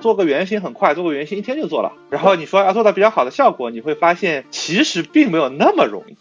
[0.00, 1.92] 做个原型很快，做个原型一天就做了。
[2.10, 6.16] 然后你说要做到比较好的效果，你会发现其实并没有那么容易。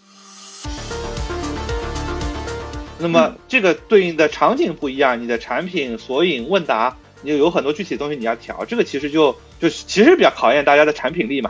[3.00, 11.50] 那么这个对应的场景不一样，你的产品索引问答，你有很多具体的东西你要调，这个其实就就其实比较考验大家的产品力嘛。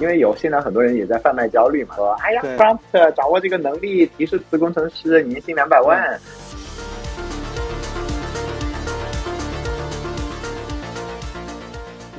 [0.00, 6.18] 因为有现在很多人也在贩卖焦虑嘛，说哎呀，prompt 掌握这个能力，提示词工程师年薪两百万。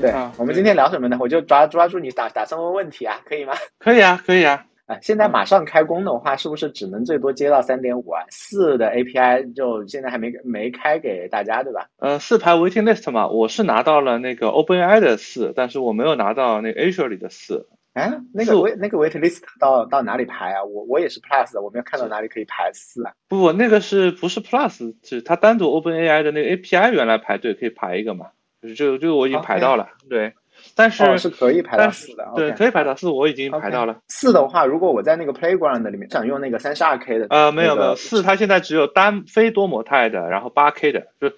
[0.01, 1.17] 对，我们今天聊什么呢？
[1.19, 3.53] 我就抓抓住你打打算问问题啊，可以吗？
[3.79, 4.65] 可以啊，可以啊。
[4.87, 8.21] 啊，现在马上开工的话，是不是只能最多接到三点五啊？
[8.29, 11.87] 四的 API 就现在还没没开给大家，对吧？
[11.97, 17.67] 呃，四排 waiting list 嘛，我是拿到了那个 OpenAI 的四，但是我没有拿到那个 Azure 里的四。
[17.93, 20.63] 哎，那个 wait 那个 waiting list 到到哪里排啊？
[20.63, 23.13] 我我也是 Plus 的，我没有看到哪里可以排四啊。
[23.29, 24.93] 不不，那个是不是 Plus？
[25.01, 28.27] 是它单独 OpenAI 的那个 API 原来排队可以排一个嘛？
[28.65, 30.33] 就是这个这个我已经排到了，对。
[30.73, 33.97] 但是是可以排到四的，对，可以排到四，我已经排到了。
[34.07, 41.31] 四的话，如果我在那个 Playground 里面想用那个三十二 K 的，呃，没有没有，四它现在只有单非多模态的，然后八 K 的，就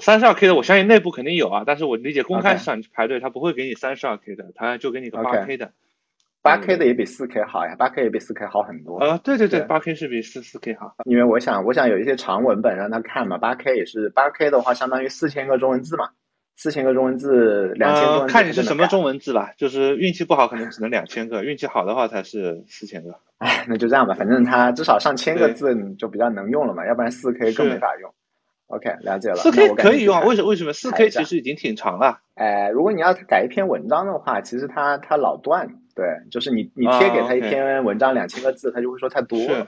[0.00, 5.70] 三十二 K 的，我相信内部肯定有啊，但是我理解公开市场排队，它不会给你三十二 K 的，它就给你个八 K 的。
[6.42, 8.98] 八 K 的也比四 K 好呀，八 K 也比四 K 好很多。
[8.98, 16.10] 呃，对对对，八 K 是比四四 K 好，因为我想我想有一些长文本让他看嘛，八 K 也是八 K 的话，相当于四千个中文字嘛。
[16.56, 18.26] 四千个中文字，两千个。
[18.26, 23.14] 看你是什么中文字吧，就是运气不好可能只能两千个， 运气好的话才是四千个。
[23.38, 28.10] 哎，那就这样吧，反正它至少上千个字你就比较能用了嘛，要不然四 K 更没法用。
[28.68, 29.36] OK，了解了。
[29.36, 32.18] 四 K 可以用，为什为什么四 K 其实已经挺长了？
[32.34, 39.66] 哎，如果你要改一篇文章的话，其实它它老断，对，就是你你贴给他一篇文章两千个字，他就会说太多了。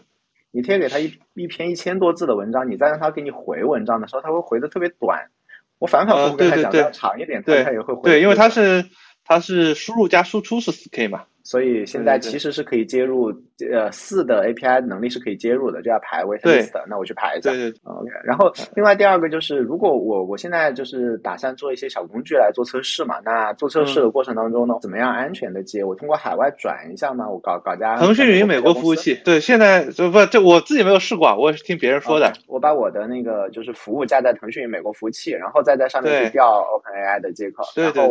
[0.50, 5.28] 你贴给他一一篇一千多字的文章，你再让他给你回文章的时候，他会回的特别短。
[5.78, 8.02] 我反反复复跟他讲要长一点，他也会回。
[8.10, 8.86] 对，因为他是
[9.24, 11.24] 他是输入加输出是四 K 嘛。
[11.46, 13.32] 所以现在其实是可以接入，
[13.72, 16.84] 呃，四的 API 能力是可以接入的，就要排 wait list 的。
[16.88, 17.52] 那我去排一下。
[17.52, 17.80] 对对。
[17.84, 18.10] OK。
[18.24, 25.84] 然后另外第二个就是，如果我我现在就是打算做一些小工具来做测试嘛，那做测试的过程当中呢，怎么样安全的接？
[25.84, 27.28] 我通过海外转一下吗？
[27.28, 27.96] 我搞搞家。
[27.96, 29.14] 腾讯云美国服务器。
[29.24, 32.32] 对，现在就不这我自己没有试过，我也是听别人说的。
[32.48, 38.08] 我把我的那个就是服务架在腾讯云美国服务器，然后再在上面去调 OpenAI 的接口，然后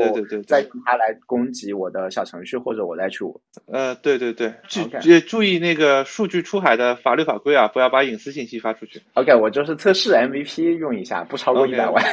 [0.48, 3.25] 再用它来攻击我的小程序或者我再去。
[3.68, 3.96] 呃。
[3.96, 9.02] 对对对，注也注意那个数据出海的法律法规啊，不要把隐私信息发出去。
[9.14, 12.04] OK，我就是测试 MVP 用一下，不超过一百万。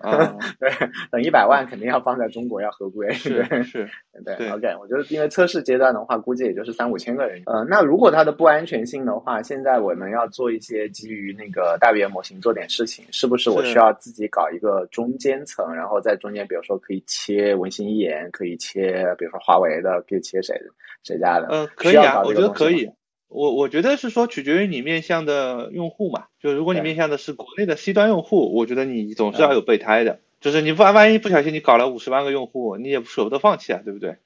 [0.58, 0.70] 对，
[1.10, 3.12] 等一百万肯定要放在中国要合规。
[3.12, 3.88] 是是，
[4.24, 4.50] 对。
[4.50, 7.42] OK，我觉得因为测试阶段的话，估计也就是三五千个人。
[7.46, 13.50] 呃，那如果它的不安全性的话，现在我们要做一些基于那个大语言模型做点事情，是不是？
[13.50, 20.64] 我需要自己搞一个中间层，然后在中间，比如说可以切文心一言，可以切，比如说华为的，可以切谁的？
[21.02, 21.48] 谁家的？
[21.48, 22.90] 呃，可以啊，我觉得可以。
[23.28, 26.24] 我我觉得是说取决于你面向的用户嘛。
[26.40, 30.18] 就如果你面向的是国内的 C 端用户，我觉得你总是要有备胎的。
[30.40, 34.16] 就是你万万一不小心你搞了五十万个用户，你也舍不得放弃啊，对不对？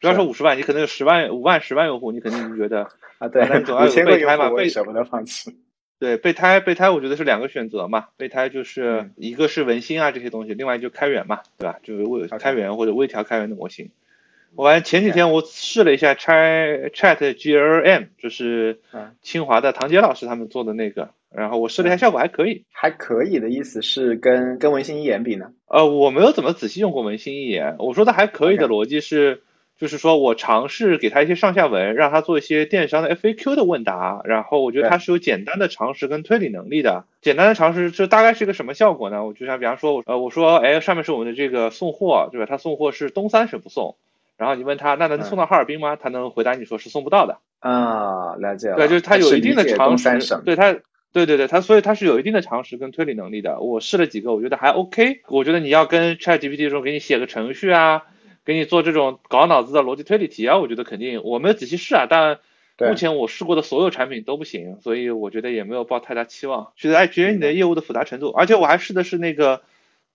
[0.00, 5.56] 不要说五十万，你可能有十万、五万、十万用户，你肯定觉得 啊，对，那你总要有备胎嘛，备舍不得放弃。
[5.98, 8.06] 对，备胎备胎，我觉得是两个选择嘛。
[8.16, 11.78] 备胎就是一个是文心啊这些东西，另外就开源嘛，对吧？
[11.82, 13.90] 就是微开源或者微调开源的模型。
[14.54, 18.80] 我前几天我试了一下 Chat Chat G L M，就是
[19.22, 22.64] 清华的唐杰老师他们做的那个，然后我试了一下，效果还可以。
[22.70, 25.52] 还可以的意思是跟跟文心一言比呢？
[25.68, 27.76] 呃，我没有怎么仔细用过文心一言。
[27.78, 29.42] 我说的还可以的逻辑是，
[29.78, 37.06] 就是说我尝试给他一些上下文，让他做一些电商的 F A Q 的问答，然后我觉得他是有简单的常识跟推理能力的。
[37.22, 39.24] 简单的常识这大概是一个什么效果呢？
[39.24, 42.44] 我就像比方说，呃，我说，哎，上面是我们的这个送货，对吧？
[42.46, 43.96] 他送货是东三省不送。
[44.42, 45.94] 然后你问他，那能送到哈尔滨吗？
[45.94, 48.76] 他能回答你说是送不到的啊，了解了。
[48.76, 50.10] 对，就是他有一定的常识，
[50.44, 50.72] 对他，
[51.12, 53.60] 对对对，他所以他是有一定的常识跟推理能力的。
[53.60, 55.20] 我试了几个，我觉得还 OK。
[55.28, 58.02] 我觉得你要跟 ChatGPT 这种给你写个程序啊，
[58.44, 62.40] 给你做这种搞脑子的逻辑推理题啊，我觉得肯定我没有仔细试啊，但
[62.78, 66.72] 目前我试过的所有产品都不行，所以我觉得也没有抱太大期望。
[66.74, 69.62] 觉得哎，决你的业务的复杂程度，而且我还试的是那个。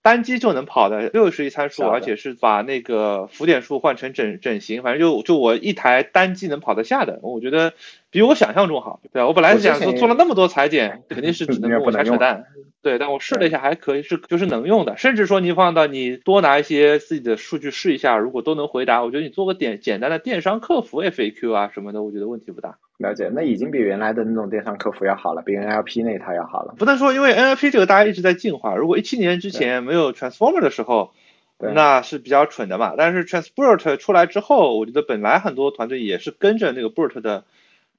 [0.02, 7.74] 单机就能跑的六十亿参数，而且是把那个浮点数换成整整形，反正就就我一台单机能跑得下的，我觉得
[8.10, 9.00] 比我想象中好。
[9.12, 12.44] 对啊，我本来是想说做了那么多裁剪，肯定是只 能跟我瞎扯淡。
[12.80, 14.96] 对，但我试了一下还可以，是就是能用的。
[14.96, 22.78] 甚至说你放到你多拿一些自己的数据试一下，如果都能回答，我觉得你做个点简单的电商客服 FAQ 啊什么的，我觉得问题不大。
[22.98, 26.74] 了解，那已经比原来的那种电商客服要好了，比 NLP 那一套要好了。
[26.76, 28.74] 不能说，因为 NLP 这个大家一直在进化。
[28.74, 31.12] 如果一七年之前没有 Transformer 的时候，
[31.58, 32.94] 那是比较蠢的嘛。
[32.96, 37.44] 但是 Transport 出来之后，我觉得本来很多团队也是跟着那个 Bert 的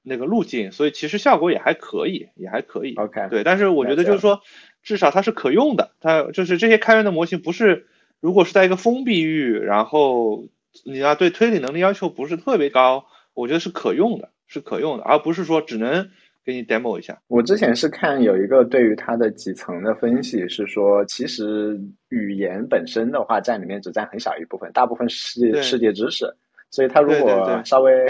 [0.02, 2.94] 那个路径，所以其实效果也还可以，也还可以。
[2.96, 4.42] OK，对，但是我觉得就是说，
[4.82, 5.92] 至少它是可用的。
[6.00, 7.86] 它就是这些开源的模型不是，
[8.20, 10.44] 如果是在一个封闭域，然后
[10.84, 14.28] 你要对推理能力要求不是特别高，我觉得是可用的。
[14.50, 16.10] 是可用的，而不是说只能
[16.44, 17.16] 给你 demo 一下。
[17.28, 26.26] 我之前是看有一个对于它的几层的分析，是说其实语言本身的话占里面只占很小一部分，大部分是世界知识。
[26.68, 28.08] 所以它如果稍微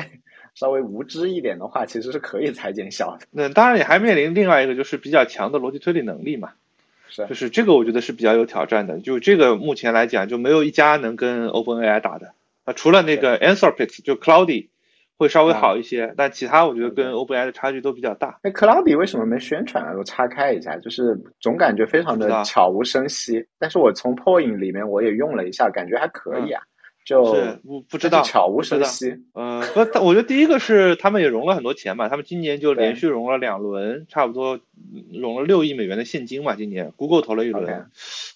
[0.55, 3.27] 稍微无知一点的话，其实是可以裁减小的。
[3.31, 6.53] 那当然，你还面临另外一个就是比较强的逻辑推理能力嘛。
[7.11, 8.99] 是，就是这个我觉得是比较有挑战的。
[9.01, 12.33] 就这个目前来讲，就没有一家能跟 OpenAI 打的
[12.65, 14.69] 啊，除了那个 Anthropic 就 Cloudy。
[15.21, 18.39] 会稍微好一些，但其他我觉得跟 OpenAI 的差距都比较大。
[18.43, 19.93] 那，克拉比为什么没宣传啊？
[19.99, 23.47] 我岔开一下，就是总感觉非常的悄无声息。
[23.59, 26.63] 但是我从 Point 里面我也用了一下，感觉还可以啊。
[27.11, 29.17] 就是不不知道悄无声息。
[29.35, 34.61] 嗯，不，我觉得第一个是他们也融了很多钱嘛，他们今年就连续融了两轮，差不多
[35.13, 36.55] 融了六亿美元的现金嘛。
[36.55, 37.87] 今年 Google 投了一轮，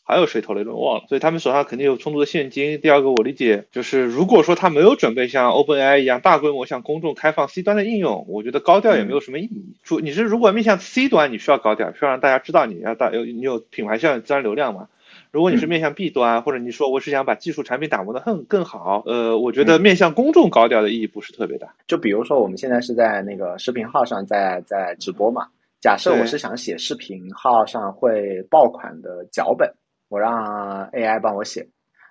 [0.03, 1.05] 还有谁投了一轮忘了。
[1.09, 2.81] 所以他们手上肯定有充足的现金。
[2.81, 9.77] 第二个我理解就是，如果说他没有准备像 OpenAI 一样大规模向公众开放 C 端的应用，我觉得高调也没有什么意义。
[9.85, 14.89] 出你是如果面向 C 端，你需要高调，需要让大家知道你要大有你有品牌效应、自然流量嘛。
[15.35, 21.75] 如果你是面向 B 端，或者你说我是想把技术产品打磨的更更好，呃，我觉得面向公众高调的意义不是特别大。
[21.89, 25.49] 就比如说我们现在是在那个视频号上在在直播嘛，
[25.81, 29.69] 假设我是想写视频号上会爆款的脚本，
[30.09, 31.67] 我让 AI 帮我写。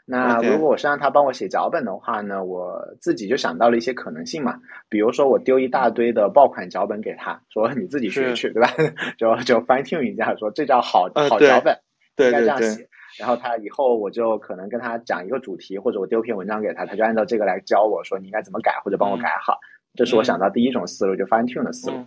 [0.06, 4.60] 那如果我是让他帮我写脚本的话呢，我自己就想到了一些可能性嘛，
[4.90, 8.70] 比如说我丢一大堆的爆款脚本给他，说你自己学去，对吧？
[9.18, 11.80] 就就 fine tune 一下，说这叫好好脚本，
[12.18, 12.86] 应该这样写。
[13.20, 19.58] 然后他以后我就可能跟他讲一个主题，或者我丢篇文章给他，他就按照这个来教我说你应该怎么改，或者帮我改好。
[19.96, 21.98] 这是我想到第一种思路，就 fine tune 的思路。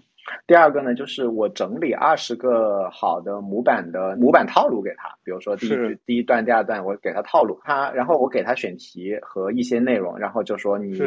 [0.45, 10.99] 第二个呢，就是我整理二十个好的模板的模板套路给他，比如说第一第一段、第二段，我给他套路，他然后我给他选题和一些内容，然后就说你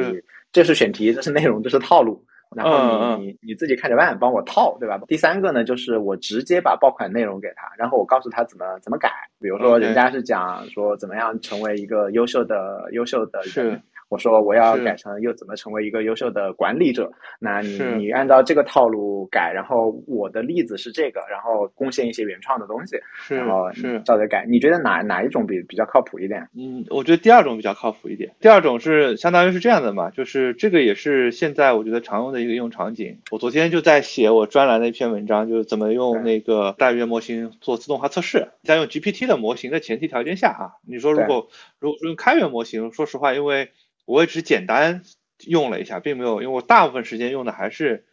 [0.54, 2.24] 这是选题，这是内容，这是套路。
[2.56, 5.00] 然后你你你自己看着办，帮我套，对吧？
[5.07, 9.12] 第三个呢，就是我直接把爆款内容给他，然后我告诉他怎么怎么改。
[9.40, 13.81] 比如说，人家是讲说怎么样成为一个优秀的优秀的人。
[14.10, 17.12] 我说我要改成又怎么成为一个优秀的管理者？
[17.40, 22.98] 那你你按照这个套路改，然后我的例子是这个，然后贡献一些原创的东西，
[23.30, 24.46] 然后是照着改。
[24.50, 26.50] 你觉得哪哪一种比比较靠谱一点？
[26.58, 28.36] 嗯，我觉得第二种比较靠谱一点。
[28.40, 33.20] 第二种是相当于是这样的嘛，就是这个也是现在我觉得常用的一个应用场景。
[33.30, 38.48] 我昨天就在写我专栏的一篇文章，就是怎么用那个大语言模型做自动化测试。
[38.64, 41.48] 在用 GPT 的模型的前提条件下啊，你说如果
[41.80, 43.70] 如果说用开源模型，说实话，因为
[44.10, 45.04] 我也只简单
[45.46, 48.06] 用了一下，并没有，因为我大部分时间用的还是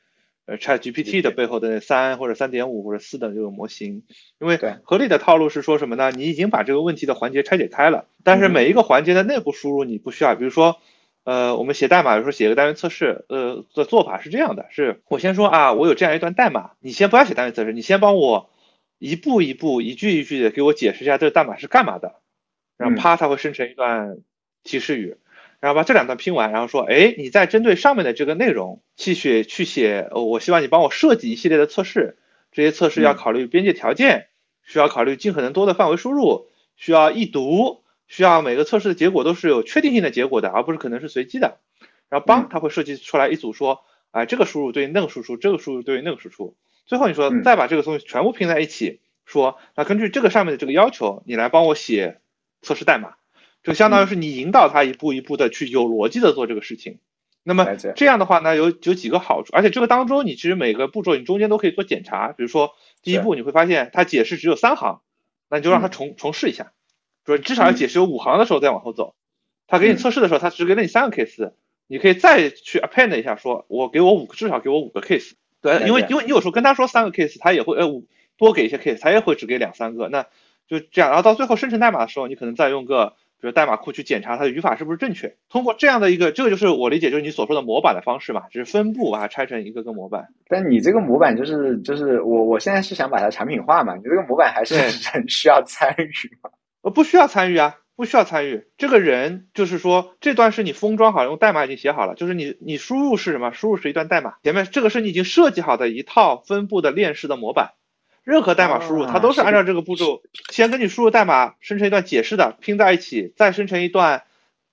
[0.45, 4.03] 呃 Chat GPT 的背后的三或者三点五或者四的这个模型。
[4.39, 6.11] 因为合理的套路是说什么呢？
[6.11, 10.37] 你已经把这个问题的环节拆解开了，但是每一个环节的内部输入你不需要。
[10.37, 10.77] 比如说，
[11.25, 18.51] 呃，我们写代码，比如说写一个单元测试，呃，的做法是这样的：是我先说啊，我有这样一段代码，你先不要写单元测试，你先帮我
[18.99, 22.17] 一步一步、一句一句的给我解释一下这个代码是干嘛的，
[22.77, 24.19] 然后啪，它会生成一段
[24.63, 25.17] 提示语。
[25.61, 32.19] 然后把这两段拼完，然后说，哎，你再针对上面的这个内容去写去写，我希望你帮我设计一系列的测试，
[32.53, 34.29] 这些测试要考虑边界条件，
[34.65, 41.59] 需要考虑尽可能多的范围输入，需要易读，需要每个测试的结果都是有确定性的结果的，而不是可能是随机的。
[42.09, 43.81] 然后帮他会设计出来一组说，
[44.13, 46.55] 哎，这个输入对应那个输出，这个输入对应那个输出。
[46.87, 52.21] 最后你说再把这个东西全部拼在一起，说，那根据这个上面的这个要求，你来帮我写
[52.63, 53.15] 测试代码。
[53.67, 57.01] 就相当于是你引导他一步一步的去有逻辑的做这个事情，
[57.43, 57.65] 那么
[57.97, 65.01] 这样的话呢，有有几个好处，而且这个当中你其实每个步骤你中间都可以做检查，比如说第一步你会发现他解释只有三行，
[65.51, 66.71] 那你就让他重重试一下，
[67.25, 69.17] 就是至少要解释有五行的时候再往后走，
[69.67, 71.51] 他给你测试的时候他只给了你三个 case，
[71.89, 78.07] 你可以再去 append 一下，说我给我五个至少给我五个 case，对，因为因为你有时候跟他说三个 case，他也会呃五
[78.37, 80.27] 多给一些 case，他也会只给两三个，那
[80.69, 83.17] 就这样，然后到最后生成代码的时候，你可能再用个。
[83.41, 90.27] 比如代码库去检查它的语法是不是正确，通过这样的一个，这个就是我理解就是你所说的模板的方式嘛，就是分布把它拆成一个个模板。
[90.49, 96.11] 但你这个模板就是就是我我现在是想把它产品化嘛，你这个模板还是人需要参与
[96.43, 96.51] 吗？
[96.83, 98.65] 呃，不需要参与啊，不需要参与。
[98.79, 103.53] 这个人就是说，这段是你封装好，用代码已经写好了，就是你你输入是什么？
[103.53, 107.73] 输入是一段代码，前面这个是你已经设计好的一套分布的链式的模板。
[108.27, 114.25] 任何代码输入，它都是按照这个步骤，先根据输入代码，生成一段解释的，拼在一起，再生成一段。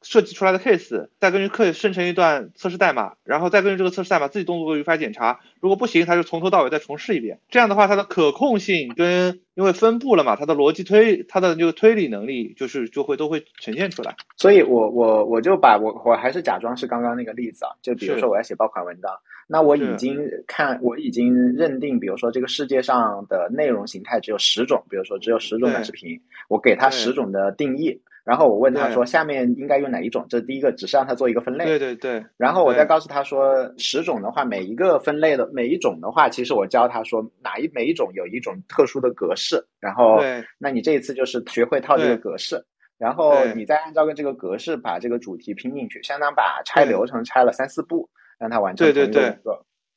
[0.06, 7.40] 设计出来的 case，再根据 case 生成一段测试代码，然后再根据这个测试代码自己动作语法检查，如果不行，它就从头到尾再重试一遍。
[7.50, 14.14] 这样的话，它的可控性跟因为分布了嘛，它的逻辑推它的这个推理能力就是就会都会呈现出来。
[14.36, 19.14] 所以我我我就把我我还是假装是刚刚那个例子啊，就比如说我要写爆款文档，
[19.48, 28.02] 那我已经看我已经认定，比如说这个世界上的内容形态只有十种，比如说只有十种短视频，我给它十种的定义。
[28.26, 31.66] 然后我问他说：“下面应该用哪一种？”这是第一个，只是让他做一个分类。
[31.66, 32.24] 对对对。
[32.38, 39.62] 然后我再告诉他说：“十种的话，每一个分类的每一种的话，其实我教他说哪一每一种有一种特殊的格式。
[39.78, 40.20] 然后，
[40.58, 42.64] 那你这一次就是学会套这个格式，
[42.98, 48.10] 然后你再按照个这个格式把这个主题拼进去，相当把拆流程拆了三四步，
[48.40, 49.38] 让它完成对对对。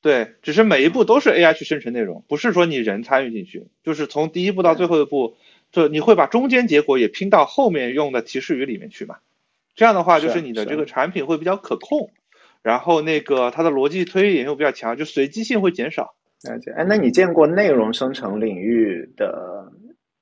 [0.02, 5.37] 对，只是每一步都是 AI 去生成内容，不是说你人参与进去，就是从第一步到最后一步。”
[5.73, 9.16] 就你会把中间结果也拼到后面用的提示语里面去嘛？
[9.75, 12.12] 这样的话，就是你的这个产品会比较可控，
[12.62, 16.14] 然后那个它的逻辑推理又比较强，就随机性会减少。
[16.45, 16.71] 了解。
[16.71, 19.73] 哎，那你见过内容生成领域的，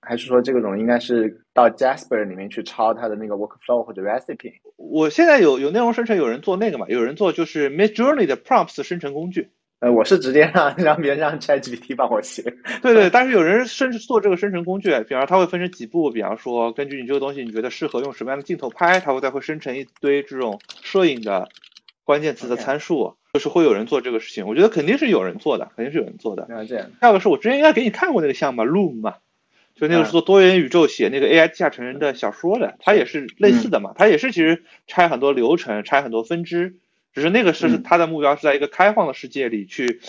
[0.07, 4.53] 还是说这个种应该是到 Jasper 里面去抄它的那个 workflow 或者 recipe？
[4.77, 6.87] 我现在有有内容生成，有人做那个嘛？
[6.89, 9.51] 有人做就是 Midjourney 的 prompts 生成工具。
[9.81, 12.43] 呃，我是直接让 让别人让 ChatGPT 帮我写。
[12.81, 21.49] 对对，但是有人甚至做这个生成工具，比方他会分成几步，比方说根据你这个东西，你觉得适合用什么样的镜头拍，他会再会生成一堆这种摄影的
[22.05, 24.47] 关键词的参数，就是会有人做这个事情。
[24.47, 26.47] 我觉得肯定是有人做的，肯定是有人做的。
[26.67, 26.87] 这样。
[27.01, 29.17] 第二个是我之前应该给你看过那个项目，Loom 嘛，
[29.75, 36.77] 就那个是做多元宇宙写那个 AI 地下城人的小说的，它也是类似的嘛，它也是其实拆很多流程，拆很多分支。
[37.13, 40.01] 只是那个是他的目标是在一个开放的世界里去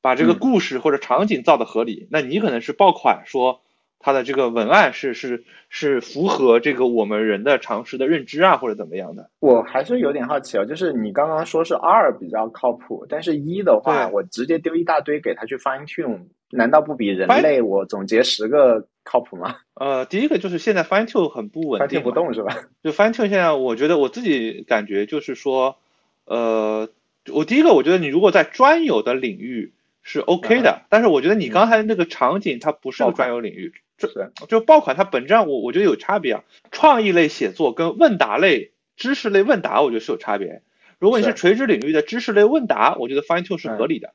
[0.00, 2.08] 把这个故事或者场景造的合理。
[2.10, 3.60] 那你可能是爆款说
[3.98, 9.28] 他的这个文案是是是符合这个我们人的常识的认知啊，或者怎么样的？
[9.40, 19.58] 我还是有点好奇啊，就是你刚刚说是二比较靠谱，但是一的话，我直接丢一大堆给他去 fine tune，难道不比人类我总结十个靠谱吗？
[19.74, 22.64] 呃，第一个就是现在 fine tune 很不稳定，不动是吧？
[22.82, 25.76] 就 fine tune 现在我觉得我自己感觉就是说。
[26.26, 26.88] 呃，
[27.30, 34.08] 我第一个，我觉得你如果在专有的领域是 OK 的，但是我觉得你刚才那个场景它不是个专有领域，这
[34.48, 36.44] 就爆款它本质上我我觉得有差别啊。
[36.70, 40.62] 创意类写作跟问答类、知识类问答，我觉得是有差别。
[40.98, 44.14] 如果你是垂直领域的知识类问答，我觉得 fine tune 是合理的，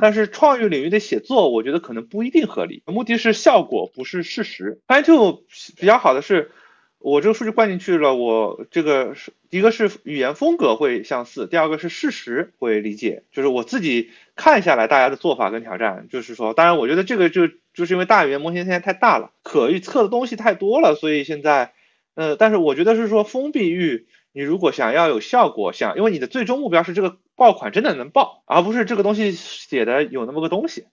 [0.00, 2.82] 但是创意领域的写作，我觉得可能不一定合理。
[2.86, 4.80] 目的是效果，不是事实。
[4.86, 5.40] fine tune
[5.78, 6.50] 比较好的是。
[6.98, 21.74] 我这个数据灌进去了，我这个是一个是语言风格会相似，第二个是事实会理解，就是我自己看下来大家的做法跟挑战，就是说，当然我觉得这个就就是因为大语言模型现在太大了，可预测的东西太多了，所以现在，
[22.16, 30.88] 呃，但是我觉得是说封闭域，你如果想要有效果，想因为你的最终目标是这个爆款真的能爆，而不是这个东西写的有那么个东西，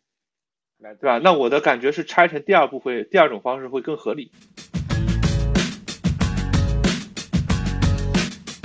[0.80, 1.18] 对吧？
[1.18, 4.32] 那我的感觉是拆成第二步会，第二种方式会更合理。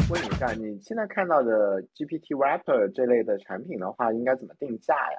[0.08, 5.18] 问一下，你现在看到的 GPT Wrapper 这类的产品的话，应该怎么定价呀？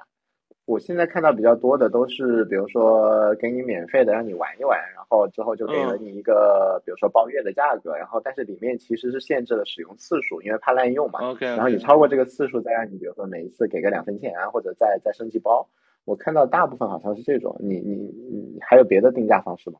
[0.66, 11.20] 我现在看到比较多的都是，比如说给你免费的让你玩一玩，然后之后就给了你一个，比如说包月的价格，然后但是里面其实是限制了使用次数，因为怕滥用嘛。
[11.30, 11.44] OK。
[11.44, 15.68] 然后你超过这个次数，再让你比如说每一次给个两分钱啊，或者再再升级包。
[16.04, 17.94] 我看到大部分好像是这种，你你
[18.30, 19.78] 你还有别的定价方式吗？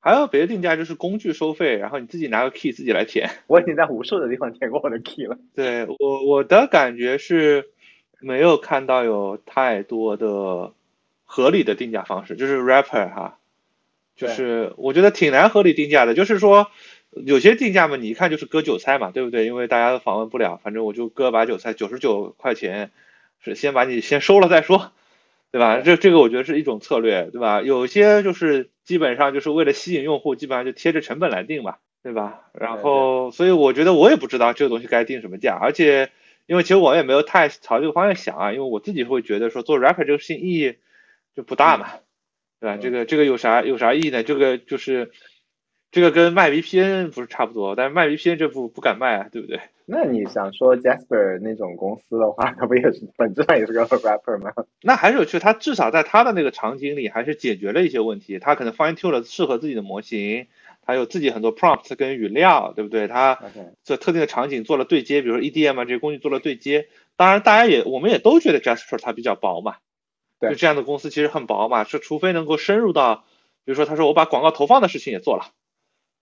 [0.00, 3.28] 还有别的定价，就是工具收费，然后你自己拿个 key 自己来填。
[3.46, 5.36] 我已经在无数的地方填过我的 key 了。
[5.54, 7.71] 对我我的感觉是，
[8.22, 10.72] 没有看到有太多的
[11.24, 13.38] 合理的定价方式，就是 rapper 哈，
[14.16, 16.14] 就是我觉得挺难合理定价的。
[16.14, 16.68] 就是说
[17.10, 19.44] 有些定价嘛，你一看就是割韭菜嘛，对不对？
[19.44, 22.90] 因为大家都访问不了，反正我就割把韭菜，九十九块钱
[23.40, 24.92] 是先把你先收了再说。
[25.52, 25.82] 对吧？
[25.84, 27.60] 这这个我觉得是一种策略，对吧？
[27.60, 32.40] 有些就是基本上就是为了吸引用户，基本上就贴着成本来定嘛，对吧？
[32.54, 36.08] 然后，所以我觉得我也不知道这个东西该定什么价，而且
[36.46, 40.76] 因为其实我也没有太朝这个方向想啊，因为我自己会觉得说做 rapper 这个事情意义
[41.34, 41.88] 就不大嘛，
[42.60, 42.76] 对吧？
[42.80, 44.22] 这个这个有啥有啥意义呢？
[44.22, 45.10] 这个就是
[45.90, 49.60] 这个跟卖 VPN 不是差不多，但是卖 VPN 这不不敢卖啊，对不对？
[49.84, 54.52] 那你想说 Jasper 那种公司的话，它 不也是本质上也是个 rapper 吗？
[54.82, 58.38] 那还是有趣，他至少在他的那个场景里还是解决了一些问题。
[58.38, 60.46] 他可能 fine tune 了适合自己的模型，
[60.84, 63.08] 它有自己很多 prompt 跟语料，对不对？
[63.08, 63.38] 它
[63.82, 66.88] 做特定的场景做了对接，比如说 EDM 啊这些工具做了对接。
[67.16, 69.76] 当然，大家也我们也都觉得 Jasper 它比较薄嘛，
[70.40, 73.24] 就这样的公司其实很薄嘛，是除非能够深入到，
[73.64, 75.46] 比如说他说我把广告投放的事情也做了，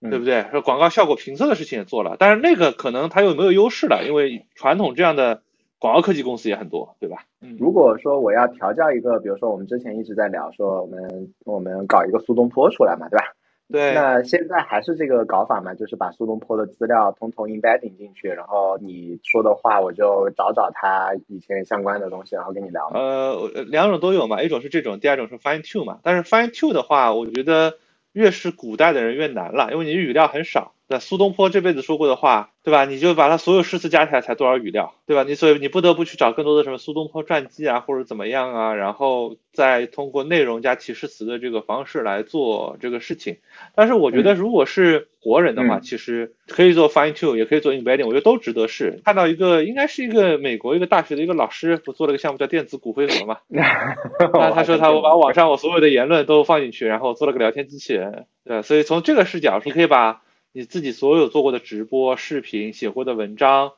[0.01, 0.45] 对不对？
[0.51, 5.43] 说广告效果评测的事情也做了，但是那个可能它又没有优势了，因为传统这样的。
[5.81, 7.25] 广告科技公司也很多，对吧？
[7.41, 13.33] 嗯，如果说我要调教一个，比如说我们之前一直在聊说我们我们搞一个苏东坡出来嘛，对吧？
[13.71, 13.93] 对。
[13.93, 22.87] 那现在还是这个搞法嘛，就是把苏东坡的资料通通 embedding 进去，然后你说的话我就找找他以前相关的东西，然后跟你聊。
[22.93, 25.99] 呃，两种都有嘛，一种是这种，第二种是 fine tune 嘛。
[26.03, 27.75] 但是 fine tune 的话，我觉得
[28.11, 30.73] 越是古代的人越难了，因为你语料很少。
[30.91, 32.83] 那苏东坡这辈子说过的话，对吧？
[32.83, 35.23] 你就把他所有诗词加起来才多少语料，对吧？
[35.23, 43.37] 你所以你不得不去找更多的什么苏东坡传记啊，或者怎么样啊，然后再通过内容加提示词的这个方式来做这个事情。
[43.73, 48.99] 但是我觉得，如果是活人的话，其实可以做 fine tune，也可以做 embedding，我觉得都值得试。
[49.05, 53.37] 看到一个应该是一个美国一个大学的一个老师，不做了个项目叫电子骨灰盒嘛？
[53.47, 60.21] 那他说他我把网上我所有的言论都放进去，然后做了个聊天机器人，对，所以从这个视角，你可以把。
[60.53, 63.71] 你自己所有做过的直播、视频、写过的文章，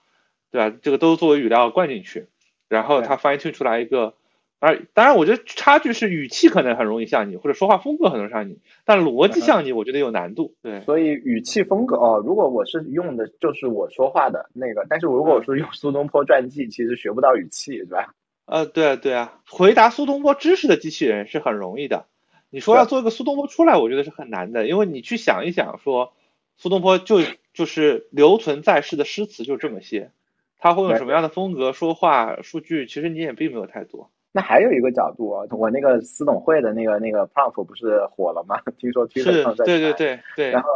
[0.51, 0.75] 对吧？
[0.81, 2.27] 这个都作为语料灌进去，
[2.67, 4.15] 然后它 fine tune 出来一个，
[4.59, 10.55] 而当然，我觉得差距是语气可能很容易像你，或者说话风格很容易像你，但逻辑像你，我觉得有难度。
[10.63, 18.15] 对，所以语气风格哦，如果我是用的就是我说话的那个，但是如果我是用苏东坡传记，其实学不到语气，对吧？
[18.45, 22.07] 呃，对啊，对啊，回答苏东坡知识的机器人是很容易的，
[22.49, 26.13] 你说要做一个苏东坡出来，我觉得是很难的，因为你去想一想说。
[26.57, 27.19] 苏东坡就
[27.53, 30.11] 就是留存在世的诗词就这么些，
[30.57, 32.41] 他会用什么样的风格说话？
[32.41, 34.09] 数据其实你也并没有太多。
[34.31, 38.59] 那还有一个角度啊，我那个司董会的那个那个 prompt 不是火了吗？
[38.79, 40.49] 听说推特上在对对对对。
[40.49, 40.69] 然后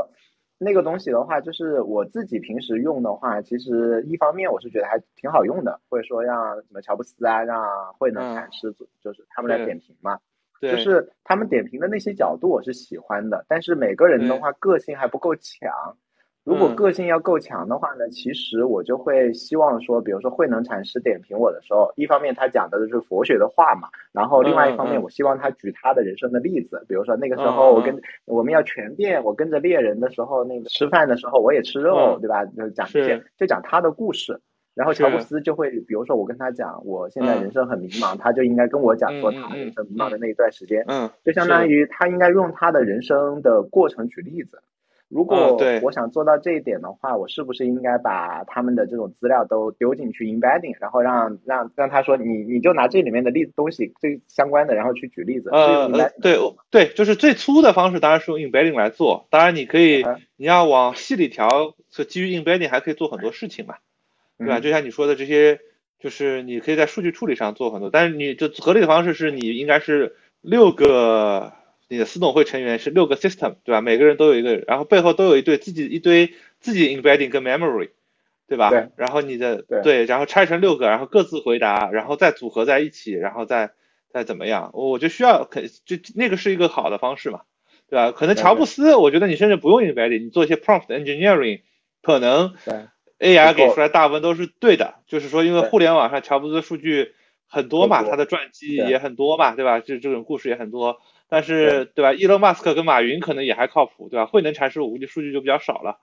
[0.59, 10.19] 那个东西的话，就是我自己平时用的话，其实一方面我是觉得还挺好用的，或者说让什么乔布斯啊，让慧能禅师就是他们来点评嘛。
[10.61, 13.45] 就是他们点评的那些角度，我是喜欢的。
[13.47, 15.71] 但是每个人的话，个性还不够强。
[16.43, 32.45] 如果个性要够强的话呢，其实我就会希望说，比如说慧能禅师点评我的时候，一方面他讲的就是佛学的话嘛，然后另外一方面，我希望他举他的人生的例子，比如说那个时候我跟我们要全变，我跟着猎人的时候，那个吃饭的时候我也吃肉，对吧？
[32.45, 34.39] 就讲这些，就讲他的故事。
[34.77, 44.61] 然后乔布斯就会，比如说我跟他讲，我现在人生很迷茫，他就应该跟我讲说他人生迷茫的那一段时间，嗯，就相当于他应该用他的人生的过程举例子。
[45.09, 55.49] 如果我想做到这一点的话，我是不是应该把他们的这种资料都丢进去 embedding，然后让让让他说你你就拿这里面的例子东西最相关的，然后去举例子。
[55.49, 55.87] 呃，
[56.21, 56.37] 对
[56.69, 63.75] 对，就是最粗的方式当然是用 embedding 来做，当然你可以你要往细里调，是基于 embedding 还可以做很多事情嘛。
[64.37, 64.59] 对吧？
[64.59, 65.59] 就像你说的这些，
[65.99, 71.53] 就是你可以在数据处理上做很多，但是你就合理的方式是你应该是六个
[71.89, 73.81] 你的私董会成员是六个 system，对吧？
[73.81, 77.89] 每个人都有一个，然后背后都有一堆自己一堆自己 embedding 跟 memory，
[78.47, 78.69] 对吧？
[78.69, 78.89] 对。
[78.95, 83.71] 然后你的对，然后拆成六个，然后各自回答，然后再组合在一起，然后再
[84.11, 84.69] 再怎么样？
[84.73, 87.41] 我就需要可就那个是一个好的方式嘛，
[87.89, 88.11] 对吧？
[88.11, 91.61] 可能乔布斯，我觉得你甚至不用 embedding，你做一些 prompt engineering，
[92.03, 92.53] 可能。
[92.65, 92.87] 对。
[93.19, 97.13] AI 给出来大部分都是对的，就是说，因为互联网上乔布斯的数据
[97.47, 99.79] 很多嘛，他的传记也很多嘛，对吧？
[99.79, 100.97] 就这种故事也很多，
[101.29, 102.13] 但是，对吧？
[102.13, 104.25] 伊隆马斯克跟马云可能也还靠谱，对吧？
[104.25, 105.99] 慧能禅师我估计数据就比较少了，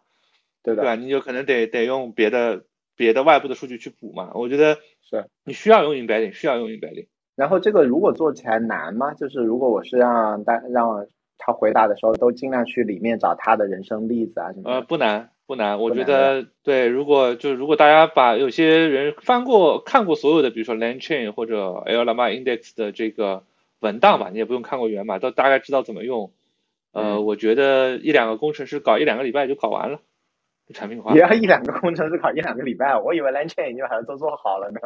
[0.62, 0.94] 对吧？
[0.96, 2.64] 你就可能得得用别的
[2.96, 4.31] 别的外部的数据去补嘛。
[4.35, 7.07] 我觉得是，你需要用 embedding，需要用 embedding。
[7.37, 9.12] 然后这个如果做起来难吗？
[9.14, 14.70] 就是如果我是让大让他回答的时候都尽量去里面找他的人生例子啊什么？
[14.70, 15.31] 呃，不难。
[15.46, 16.88] 不难，我觉得对。
[16.88, 23.44] 如果就如果大家把有些人翻过看过所有的，比如说 LangChain 或者 LLM Index 的这个
[23.80, 26.33] 文档吧，你也不用看过源码，都大概知道怎么用。
[26.92, 30.00] 呃，我觉得一两个工程师搞一两个礼拜就搞完了，
[30.72, 31.12] 产品化。
[31.14, 34.80] 也要一两个工程师搞一两个礼拜，我以为 LangChain 已经好像都做好了呢。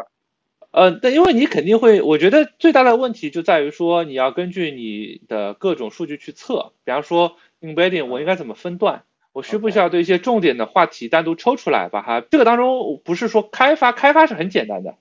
[0.72, 9.04] 呃，但因为你肯定会，我觉得最大的问题就在于说，你要根据你的各种数据去测，比方说 Embedding 我应该怎么分段。
[9.38, 14.96] 我需不需要对一些重点的话题单独抽出来，把它这个当中不是说开发，开发是很简单的，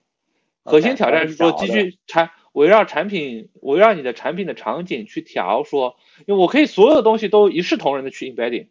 [0.64, 5.96] 核心挑战是说继续产围绕产品围绕你的产品的场景去调，说
[6.28, 8.68] 因为我可以所有的东西都一视同仁的去 embedding，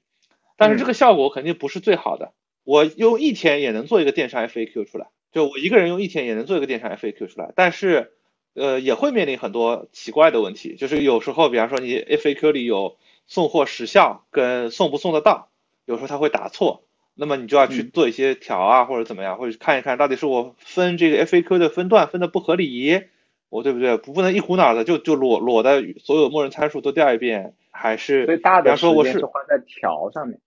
[0.57, 2.33] 但是这个效果肯定不是最好的。
[2.63, 8.13] 我用一天也能做一个电商 FAQ 出来，就我一个人用一天也能做一个电商 FAQ 出来，但是
[8.55, 12.97] 呃也会面临很多奇怪的问题，就是有时候比方说你 FAQ 里有。
[13.29, 15.49] 送货时效跟送不送得到，
[15.87, 16.83] 有时候它会打错，
[17.15, 23.05] 那么你就要去做一些调啊，或者怎么样，或者看一看到底是我分这个 FAQ 的分段分的不合理，
[23.49, 23.97] 我对不对？
[23.97, 30.39] 不不能一股脑的就就裸裸的所有默认参数都调一遍，还是最大的时间是花在调上面。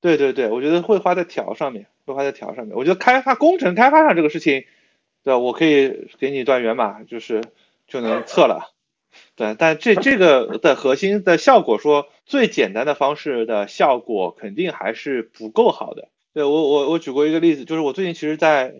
[0.00, 2.74] 对对对，我觉得会花在调上面，会花在调上面。
[2.74, 4.64] 我觉得开发工程开发上这个事情，
[5.22, 5.38] 对吧？
[5.38, 7.44] 我可以给你一段源码，就是
[7.86, 8.72] 就能测了。
[9.36, 16.08] 对，但这这个的核心的效果，说最简单的方式的效果肯定还是不够好的。
[16.32, 18.74] 对我我我举过一个例子，就是我最近其实在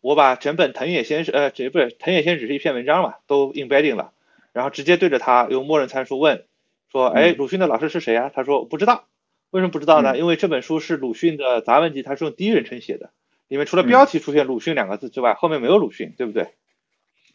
[0.00, 4.12] 我把整本藤野先生呃，这不是藤野先生只是一篇文章嘛，都 embedding 了，
[4.52, 6.44] 然后直接对着他用默认参数问
[6.90, 8.30] 说，哎，鲁迅的老师是谁啊？
[8.34, 9.04] 他说不知道。
[9.50, 10.18] 为什么不知道呢？
[10.18, 13.10] 因为这本书是鲁迅的杂文集，他是用第一人称写的，
[13.46, 16.48] 里面除了标题出现鲁迅两个字之外，后面没有鲁迅，对不对？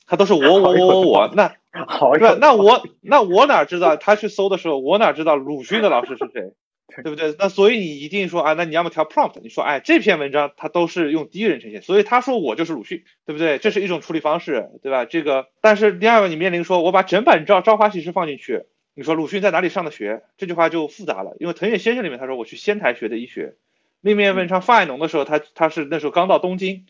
[0.06, 2.38] 他都是我我我我我，那对吧？
[2.40, 6.54] 那我那我哪知道他去搜的时候，我哪知道鲁迅的老师是谁，
[7.04, 7.36] 对不对？
[7.38, 13.60] 那所以你一定说啊，那你要么调 prompt，你说哎，这篇文章它都是用第一人称写，所以他说我就是鲁迅，对不对？
[13.60, 15.06] 这是一种处理方式，对吧？
[15.06, 18.64] 这个，但是第二个你面临说我把整版朝朝花夕拾放进去，
[18.96, 20.24] 你说鲁迅在哪里上的学？
[20.38, 23.54] 这句话就复杂了，因为藤野先生里面他说我去仙台学的医学，
[24.02, 26.88] 另面文章范爱农的时候，他他是那时候刚到东京，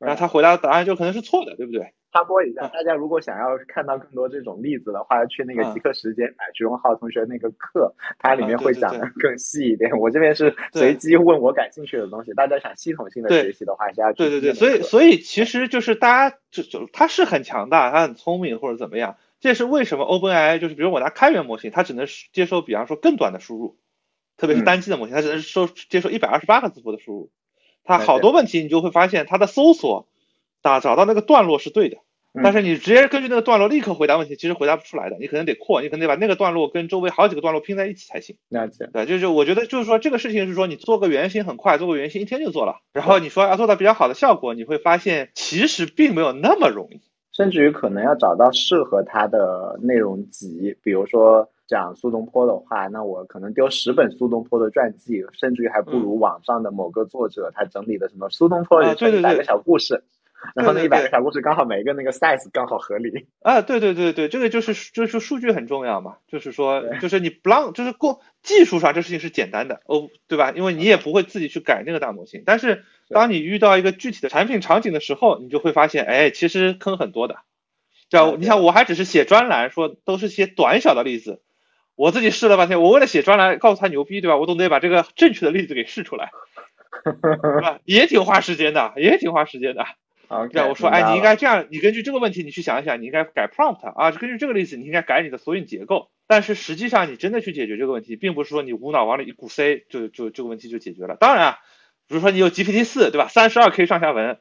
[0.00, 1.92] 然后他回答的答案就可能是错的，对不对？
[2.12, 9.90] 插播一下，大家如果想要看到更多这种例子的话，去那个极客时间买徐荣浩同学那个课，它里面会讲的更细一点。
[9.98, 23.76] 我这边是随机问我感兴趣的东西，大家想系统性的学习的话，是要对对对，所以所以其实就是大家就就他是很强大，他很聪明或者怎么样，这是为什么 OpenAI 就是比如我拿开源模型，它只能接受比方说更短的输入，
[24.38, 27.30] 特别是单机的模型，它只能收接受一百二十八个字符的输入，
[27.84, 30.08] 它好多问题你就会发现它的搜索。
[30.62, 31.98] 打找到那个段落是对的，
[32.42, 35.16] 但是你直接根据那个段落立刻回答问题，其实回答不出来的。
[35.18, 38.36] 你可能得扩，你可能得把那个段落跟周围好几个段落拼在一起才行。
[38.48, 38.88] 了解。
[38.92, 42.76] 对，就是我觉得就是说这个事情是说你做个原型很快，做个原型一天就做了。
[42.92, 47.00] 然后你说要做到比较好的效果，你会发现其实并没有那么容易，
[47.32, 50.76] 甚至于可能要找到适合它的内容集。
[50.82, 60.04] 比如说讲苏东坡的话，那我可能丢十本苏东坡的传记，甚至于还不如网上的某个作者他整理的什么苏东坡人生一百个小故事。
[60.54, 70.52] 然后那一百个小故事刚好每一个那个 size 刚好合理啊，对对对对，这个就是就是数据很重要嘛，就是说就是你不让就是过技术上这事情是简单的哦，对吧？
[70.54, 77.38] 因为你也不会自己去改那个大模型，但是当你遇到一个具体的产品场景的时候，你就会发现，哎，其实坑很多的。
[78.08, 81.42] 这你想我还只是写专栏，说都是些短小的例子，
[81.94, 84.36] 我自己试了半天，我为了写专栏告诉他牛逼，对吧？
[84.36, 86.30] 我总得把这个正确的例子给试出来，
[87.04, 87.80] 是吧？
[87.84, 89.84] 也挺花时间的，也挺花时间的。
[90.50, 96.10] 这样我说，哎，你应该这样，你根据这个问题，你去想一想，你应该改 prompt 啊，根据这个例子，你应该改你的索引结构。
[96.26, 101.16] 但是实际上，你真的去解决这个问题，并不是说你无脑往里一鼓塞，就就这个问题就解决了。
[101.16, 101.56] 当然，
[102.06, 103.28] 比如说你有 GPT 四，对吧？
[103.28, 104.38] 三十二 K 上下文，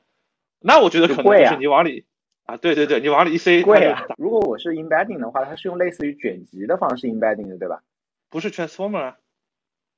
[0.60, 2.06] 那我觉得可能就是你往里
[2.46, 4.04] 啊，对对对，你往里一塞，贵啊。
[4.18, 7.82] 如果我是 embedding 的话，它是用类似于卷积的方式 embedding 的，对吧？
[8.30, 9.18] 不是 transformer 啊。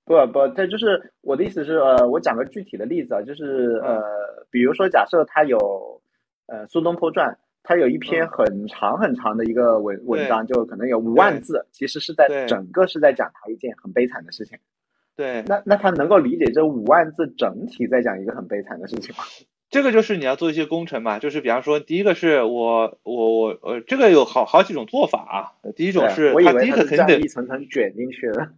[0.09, 4.01] 不不，这就是我的意思是，呃，我讲个具体的例子啊，就是呃，
[4.49, 6.01] 比如说假设他有
[6.47, 7.29] 呃《苏东坡传》，
[7.61, 14.57] 他有一篇很长很长的一个文文章，就可能有五万字，其实是在整个是在讲他一件很悲惨的事情。
[15.15, 19.23] 对，那那他能够理解这五万字整体在讲一个很悲惨的事情吗？
[19.69, 25.69] 这个就是你要做一些工程嘛，就是比方说，第一个是我我我呃，这个有好好几种做法啊。
[25.75, 28.49] 第一种是，我以为他肯定得一层层卷进去了。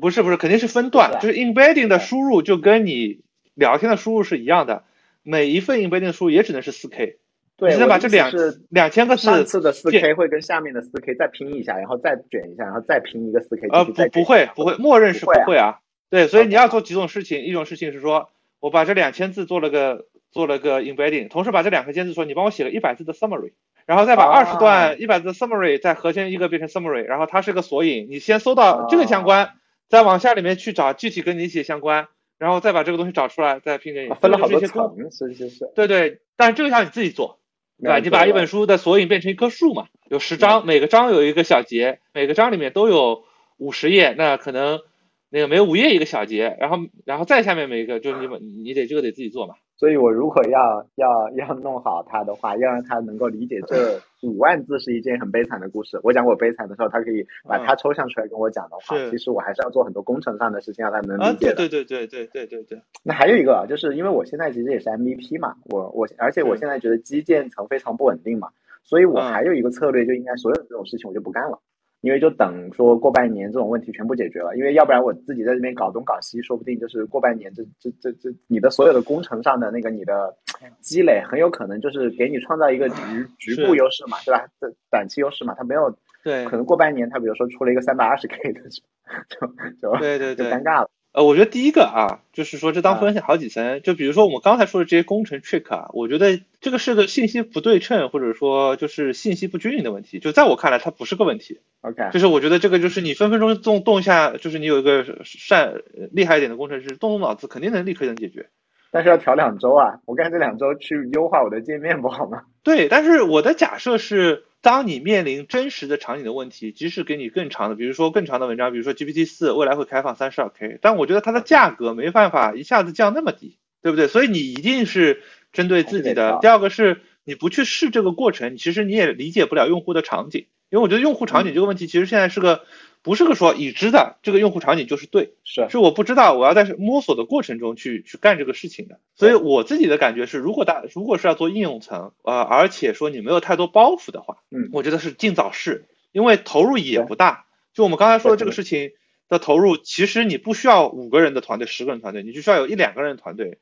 [0.00, 3.20] 不是不是，肯定是分段，就是 embedding 的输入就跟你
[3.54, 4.84] 聊天的输入是一样的，
[5.22, 7.16] 每一份 embedding 输入也只能是四 K，
[7.56, 8.30] 对，只能把这两
[8.70, 18.30] 两千个字，上次的四 K 会跟下面的四 K 再拼一下，然后再卷一下，然后再拼一个四 K，呃不不会不会，默认是不会啊，对，所以你要做几种事情，一种事情是说
[18.60, 23.52] 我把这两千字做了个做了个 embedding，同时把这两个千字说你帮我写个一百字的 summary，
[23.86, 29.54] 然后再把二十段一百字的 summary 再合成一个变成 summary，然后它是个索引，你先搜到这个相关。
[29.88, 34.14] 再往下里面去找具体跟你一些相关，然后再把这个东西找出来，再拼给你。
[34.14, 35.70] 分了好多层，是是是。
[35.74, 37.40] 对对，但是这个要你自己做，
[37.80, 37.98] 对吧？
[37.98, 43.24] 你把一本书的索引变成一棵树嘛，有十章，每个章有一个小节，每个章里面都有
[43.56, 44.80] 五十页，那可能
[45.30, 49.54] 那个每五页一个小节然后然后再下面每一个就是你们你得这个得自己做嘛。
[49.76, 56.00] 所以我如果要要要弄好它的话要让他能够理解这 五万字是一件很悲惨的故事。
[56.02, 62.82] 我讲我悲惨的时候他可以把它抽象出来跟我讲的话其实我还是要做很多工程上的事情让他能理解对对对对对对对。
[63.04, 68.48] 那还有一个啊就是因为我现在其实也是 mvp 嘛我我而且我现在觉得基建层非常不稳定嘛
[68.82, 71.60] 所以我还有一个策略就应该所有这种事情我就不干了。
[72.00, 80.36] 因为就等说过半年这种问题全部解决了，因为要不然我自己在这边搞东搞西，说不定就是过半年这这这这你的所有的工程上的那个你的
[80.80, 84.46] 积累，很有可能就是给你创造一个局局部优势嘛，对吧？
[84.60, 89.46] 这短期优势嘛，它没有对，可能过半年它比如说出了一个三百二十 K 的，就
[89.80, 90.90] 就对对对，尴尬了。
[91.10, 100.18] 呃，我觉得第一个啊，就是说这当分析好几层，就比如说我们刚才说的这些工程 trick 啊，我觉得这个是个信息不对称，或者说就是信息不均匀的问题。
[100.20, 101.60] 就在我看来，它不是个问题。
[101.80, 105.74] OK，就是我觉得这个就是你分分钟动动一下，就是你有一个善
[106.12, 108.48] 厉害一点的工程师，动动脑子肯定能立刻能解决。
[108.90, 112.42] 但是要调两周啊，我干这两周去优化我的界面不好吗？
[112.64, 114.44] 对，但是我的假设是。
[114.60, 124.08] 当你面临真实的场景的问题，即使给你更长的，比如说更长的文章，比如说 GPT 四未来会开放三十二 K，但我觉得它的价格没办法一下子降那么低，对不对？
[124.08, 126.38] 所以你一定是针对自己的。
[126.40, 132.64] 第二个是你不去试这个过程，其实你也理解不了用户的场景，因为我觉得用户场景这个问题其实现在是个。
[133.00, 138.98] 不是个说已知的这个用户场景就是对，是是我不知道，我要在摸索的过程中去去干这个事情的。
[139.14, 147.46] 所以我自己的感觉是，如果大如果是要做应用层，呃，而且说你没有太多包袱的话，嗯，我觉得是尽早试，因为投入也不大。
[147.72, 148.90] 就我们刚才说的这个事情
[149.28, 153.60] 的投入，其实你不需要五个人的团队、十个人团队，你就需要有一两个人的团队、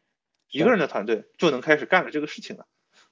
[0.50, 2.64] 一个人的团队就能开始干了这个事情了。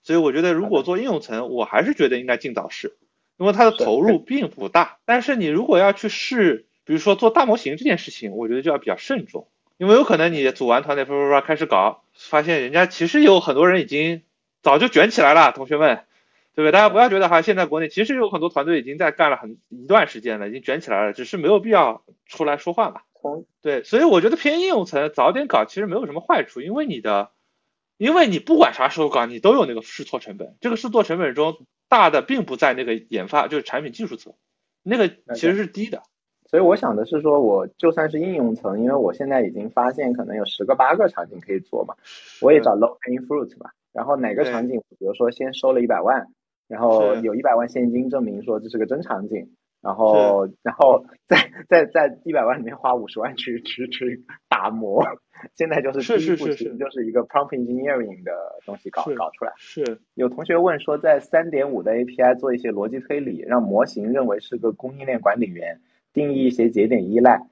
[0.03, 2.97] 所以我觉得，如果做应用层，我还是觉得应该尽早试。
[3.37, 14.23] 因为它的投入并不大，但是你如果要去试，比如说做大模型这件事情，我觉得就要比较慎重，因为有可能你组完团队，啪啪啪开始搞，发现人家其实有很多人已经
[14.63, 16.05] 早就卷起来了，同学们，
[16.55, 16.73] 对不对？
[16.73, 23.01] 大家不要觉得哈，现在国内其实有很多团队已经在干了很一段时间了，已经卷起来了，只是没有必要出来说话嘛。
[23.63, 27.31] 对，所以我觉得偏应用层早点搞其实没有什么坏处，因为你的，
[27.97, 31.57] 因为你不管啥时候搞，你都有那个试错成本，这个试错成本中。
[31.95, 34.35] 大的并不在那个研发，就是产品技术层，
[34.83, 36.03] 那个其实是低的。
[36.51, 41.95] 所以我想的是说，我就算是应用层，因为我现在已经发现可能有十个八个场景可以做嘛，
[42.43, 43.71] 我也找 low hanging fruit 吧。
[43.93, 46.27] 然后哪个场景，比如说先收了一百万，
[46.67, 49.55] 然后有一百万现金证明说这是个真场景。
[49.85, 51.37] 然后，然后在
[51.69, 55.05] 在在一百万里面花五十万去去去打磨，
[55.55, 58.33] 现在就是是是是是，就是一个 prompt engineering 的
[58.65, 59.53] 东西搞搞出来。
[59.59, 65.83] 是有同学问说，在三点五的 API 做一些逻辑推理，让模型认为是个供应链管理员，
[66.15, 67.43] 定义一些节点依赖，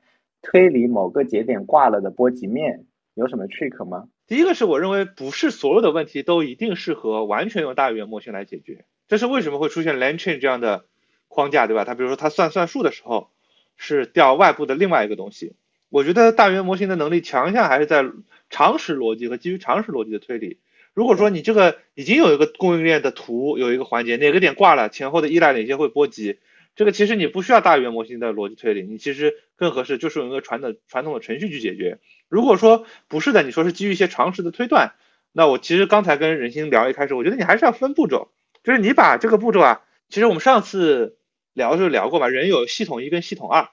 [0.40, 4.09] 推理某个节点挂了的波及面，有什么 trick 吗？
[4.27, 10.87] 第一个是我认为不是所有的问题都一定适合完全用大语言模型来解决，这是为什么会出现 LangChain 这样的。
[11.33, 11.85] 框架对吧？
[11.87, 13.31] 它比如说它算算数的时候
[13.79, 15.55] 是调外部的另外一个东西。
[15.88, 18.05] 我觉得大语言模型的能力强项还是在
[18.51, 20.59] 常识逻辑和基于常识逻辑的推理。
[20.95, 26.38] 如果说你这个已经有一个供应链的图，有一个环节哪个点挂了，前后的依赖哪些会波及，
[26.77, 31.99] 这个其实你不需要大语言模型的逻辑推理，你其实更合适就是用一个传统传统的程序去解决。
[32.29, 34.92] 如果说不是的，你说是基于一些常识的推断，
[35.33, 38.29] 那我其实刚才跟任鑫聊一开始，我觉得你还是要分步骤，
[38.64, 41.16] 就是你把这个步骤啊，其实我们上次。
[41.52, 43.68] 聊就聊过吧，人有系统一跟系统二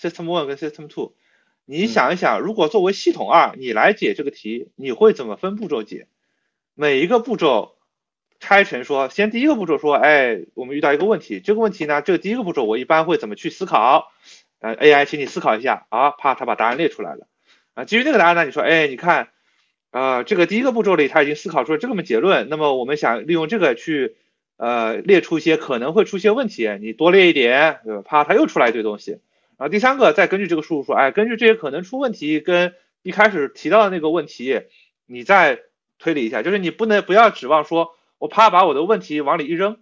[0.00, 1.14] ，system one 跟 system two。
[1.66, 6.08] 你想一想，如果作为系统二你来解这个题，你会怎么分步骤解？
[6.74, 7.76] 每一个步骤
[8.38, 14.12] 拆成说，先第一个步骤说，哎，我们遇到一个问题，这个问题呢，这个第一个步骤我一般会怎么去思考？
[14.60, 17.26] 呃，AI，请你思考一下啊，啪，他把答案列出来了。
[17.72, 19.30] 啊，基于那个答案呢，你说，哎，你看，
[19.90, 24.16] 呃，这个第一个步骤里他已经思考出了这么结论，那么我们想利用这个去。
[24.56, 28.02] 呃，列出一些可能会出现问题，你多列一点，对吧？
[28.02, 29.18] 啪，它又出来一堆东西。
[29.56, 34.62] 然后第三个，再根据这个数说，哎，根据这些可能出问题跟一开始提到的那个问题，
[35.06, 35.60] 你再
[35.98, 39.78] 推理一下，就是你不能不要指望说我啪把我的问题往里一扔，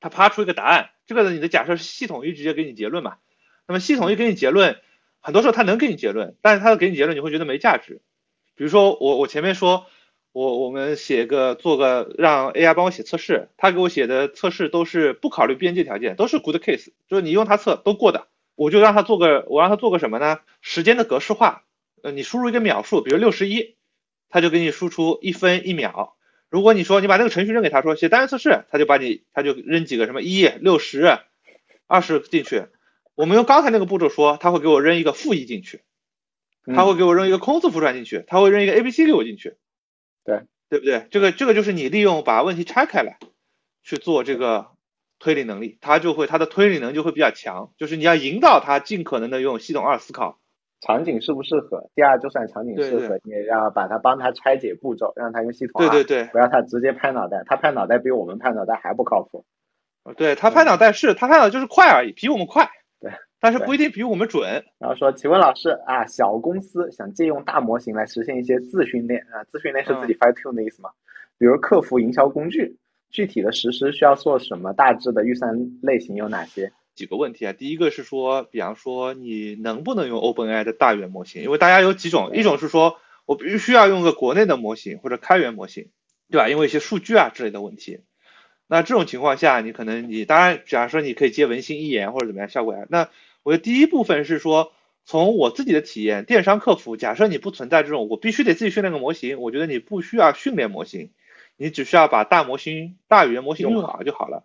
[0.00, 0.90] 它啪出一个答案。
[1.06, 3.18] 这个你的假设是系统一直接给你结论嘛？
[3.68, 4.76] 那么系统一给你结论，
[5.20, 8.00] 很多时候它能给你结论，但是它给你结论你会觉得没价值。
[8.56, 9.86] 比如说我我前面说。
[10.36, 18.26] 我我们写个做个让 AI 帮我写测试，他给我写的测试都是不考虑边界条件，都是 good case，就是你用它测都过的。
[18.54, 20.40] 我就让他做个，我让他做个什么呢？
[20.60, 21.62] 时间的格式化，
[22.02, 23.76] 呃，你输入一个秒数，比如六十一，
[24.28, 26.16] 他就给你输出一分一秒。
[26.50, 31.18] 如果你说你把那个程序扔给他说写单元测试，他就把你他就扔几个什么一六十
[31.86, 32.66] 二十进去。
[33.14, 35.80] 我们用刚才那个步骤说，他会给我扔一个负一进去，
[36.66, 39.56] 他会给我扔一个空字符串进去，他会扔一个 A B C 给我进去。
[40.26, 41.06] 对对不对？
[41.10, 43.18] 这个这个就是你利用把问题拆开来
[43.82, 44.72] 去做这个
[45.18, 47.70] 推理能力，他就会他的推理能力就会比较强。
[47.78, 50.38] 就是你要引导他尽可能的用系统二思考，
[50.80, 51.88] 场景适不适合？
[51.94, 59.44] 第二，就算场景适合，你也要把它帮他拆解步骤，让他用系统二，对对对，不要他直接拍脑袋，他拍脑袋比我们拍脑袋还不靠谱。
[60.16, 62.68] 对他拍脑袋是，他拍脑袋就是快而已，比我们快。
[63.40, 64.64] 对，但是不一定比我们准。
[64.78, 70.90] 然后说，请问老师啊，小公司想借用大模型来实现一些自训练啊，自训练是自己 fine tune 的意思吗？
[71.38, 72.78] 比如客服营销工具，
[73.10, 74.72] 具体的实施需要做什么？
[74.72, 76.72] 大致的预算类型有哪些？
[76.94, 81.42] 几个问题啊，第一个是说，比方说你能不能用 OpenAI 的大语言模型？
[81.42, 82.96] 因为大家有几种，一种是说
[83.26, 85.90] 我必须要用个国内的模型或者开源模型，
[86.30, 86.48] 对吧？
[86.48, 88.00] 因为一些数据啊之类的问题。
[88.66, 92.86] 那这种情况下，你可能你当然，假如说你可以接文心一言或者怎么样效果呀。
[92.88, 93.10] 那
[93.46, 94.72] 我的第一部分是说，
[95.04, 101.12] 从我自己的体验，电商客服，假设你不存在这种我必须得自己训练个模型，我觉得你不需要训练模型，
[101.56, 104.42] 你只需要把大模型、大语言模型用好就好了。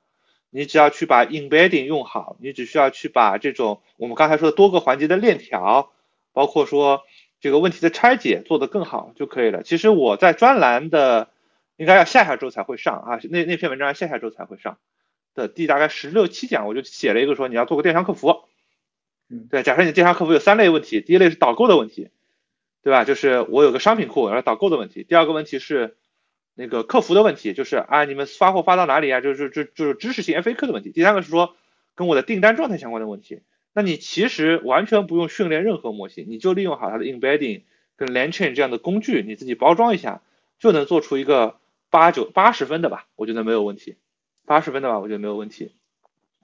[0.52, 5.92] 你只要去把 embedding 用好，你只需要去把这种我们刚才说的多个环节的链条，
[6.32, 7.02] 包括说
[7.40, 9.64] 这个问题的拆解做得更好就可以了。
[9.64, 11.30] 其实我在专栏的。
[11.78, 14.78] 应该要下下周才会上啊，那那篇文章下下周才会上
[15.34, 18.44] 的第大概十六七讲，我就写了一个说你要做个电商客服，
[19.50, 22.10] 对，假设你电商客服有三类问题，第一类是导购的问题，
[22.84, 23.06] 对吧？
[23.06, 25.04] 就是我有个商品库，然后导购的问题。
[25.04, 25.96] 第二个问题是
[26.56, 29.22] 那个客服的问题，就是啊你们发货发到哪里啊？
[29.22, 30.91] 就是就就是知识型 FAQ 的问题。
[30.91, 31.56] 第三个是说
[31.96, 33.41] 跟我的订单状态相关的问题。
[33.74, 37.62] 那你其实完全不用训练任何模型，你就利用好它的 embedding
[37.96, 40.22] 跟 l a n c h a i n 这样的工具，你自己包装一下，
[40.60, 41.58] 就能做出一个。
[41.94, 43.98] 八九八十分的吧，我觉得没有问题。
[44.46, 45.74] 八十分的吧，我觉得没有问题。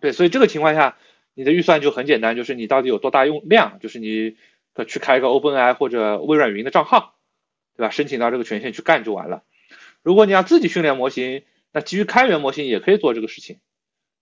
[0.02, 0.97] 对，所以这个情况下，
[1.38, 4.36] 你的预算就很简单，就是你到底有多大用量，就是你
[4.73, 7.13] 可去开一个 OpenAI 或者微软云的账号，
[7.78, 7.91] 对吧？
[7.91, 9.43] 申请到这个权限去干就完了。
[10.02, 13.60] 如果你要自己训练模型，那基于开源模型也可以做这个事情，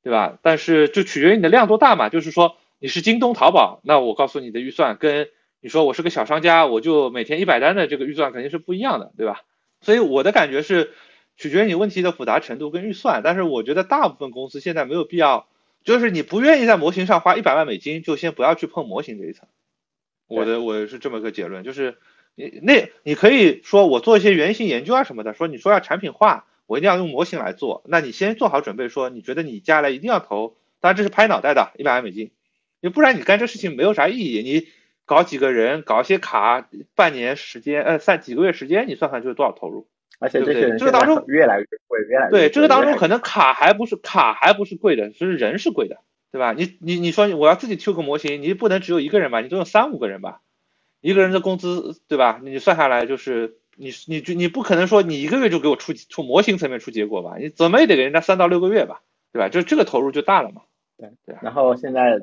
[0.04, 0.38] 对吧？
[0.41, 2.10] 但是就取决于你的量多大嘛。
[2.10, 5.30] 就是说你是京东、淘宝，那我告诉你的预算跟
[5.62, 9.43] 你说我是个小商家，我就每天一百单的这个预算肯定是不一样的，对吧？
[9.80, 10.91] 所以我的感觉是。
[11.38, 15.49] 取决于你问题的复杂程度跟预算，但是我觉得大部分公司现在没有必要，
[15.86, 19.48] 就是你不愿意在模型上花一百万美金，就先不要去碰模型这一层。
[20.28, 21.98] 我的我是这么个结论，就是
[22.34, 32.32] 你那你可以说我做一些原型研究啊什么的，说你说要产品化，我一定要用模型来做，那你先做好准备，说你觉得你将来一定要投，当然这是拍脑袋的一百万美金，
[32.82, 34.67] 你不然你干这事情没有啥意义，你
[35.06, 39.88] 搞几个人搞一些卡，半年时间呃三几个月时间，你算算就是多少投入。
[40.19, 45.97] 而且这些这个当中越来越贵，越来越对这个当中可能卡还不是卡还不是贵的，是人是贵的，
[46.32, 46.54] 对吧？
[46.54, 49.41] 你你你说我要自己 Q 个模型，你不能只有一个人吧？
[49.41, 50.41] 你总有三五个人吧？
[51.01, 52.39] 一个人的工资，对吧？
[52.43, 57.36] 你算下来就是你你就你不可能说你一个月就给我出出模型层面出结果吧？
[57.39, 59.01] 你怎么也得给人家三到六个月吧，
[59.34, 59.49] 对吧？
[59.49, 60.62] 就这个投入就大了嘛。
[60.97, 61.36] 对对。
[61.41, 62.21] 然后现在。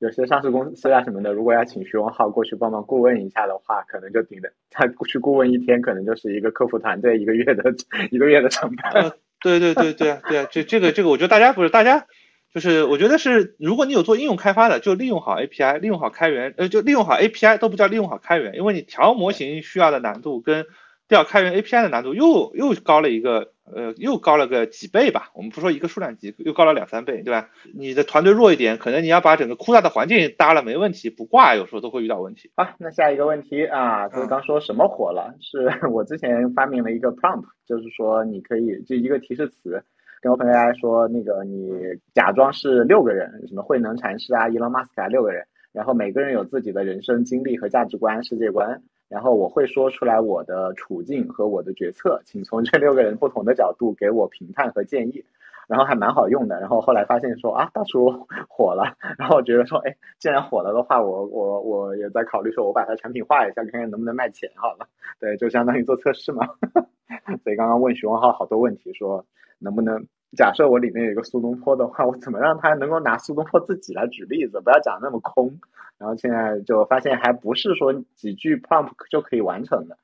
[0.00, 7.74] 有些上市公司啊什么的，如果要请徐文浩过去帮忙顾问一下的话，可能就顶的他过去顾问一天，可能就是一个客服团队一个月的
[8.10, 9.12] 一个月的成本。
[9.42, 12.06] 对对对对对啊，这这个这个，我觉得大家不是大家，
[12.54, 20.64] 就是我觉得是，如果你有做应用开发的，就利用好 API，利用好开源，呃，就利用好 API 都不叫利用好开源，因为你调模型需要的难度跟
[21.10, 23.52] 调开源 API 的难度又又高了一个。
[23.72, 25.30] 呃，又高了个几倍吧？
[25.32, 27.50] 我们不说一个数量级，又高了两三倍，对吧？
[27.72, 32.50] 你的团队弱一点，可能你要把整个酷大的环境搭了没问题，不挂有时候都会遇到问题。
[32.56, 35.36] 好，那下一个问题啊，就是刚说什么火了？
[35.38, 39.84] 是我之前发明了一个 prompt，就是说你可以就一个提示词，
[40.20, 41.70] 跟 OpenAI 说那个你
[42.12, 48.82] 假装是六个人，什么慧能禅师啊、伊隆马斯克啊六个人，然后每个人有自己的人生经历和价值观、世界观。
[49.10, 55.24] 然后我会说出来我的处境和我的决策，请从这六个人不同的角度给我评判和建议，
[55.66, 56.60] 然后还蛮好用的。
[56.60, 58.08] 然后后来发现说啊，大厨
[58.48, 64.48] 火了，然后我觉得说，哎，既然火了的话，我我我也在考虑说，我把它产品化一下，看看能不能卖钱。
[64.54, 64.86] 好了，
[65.18, 66.46] 对，就相当于做测试嘛。
[67.42, 69.26] 所以刚刚问徐文浩好多问题，说
[69.58, 75.52] 能不能假设我里面有一个苏东坡的话，我怎么让他能够拿苏东坡自己来举例子，不要讲那么空。
[75.98, 79.98] 然后现在就发现还不是说几句 prompt 就可以完成的，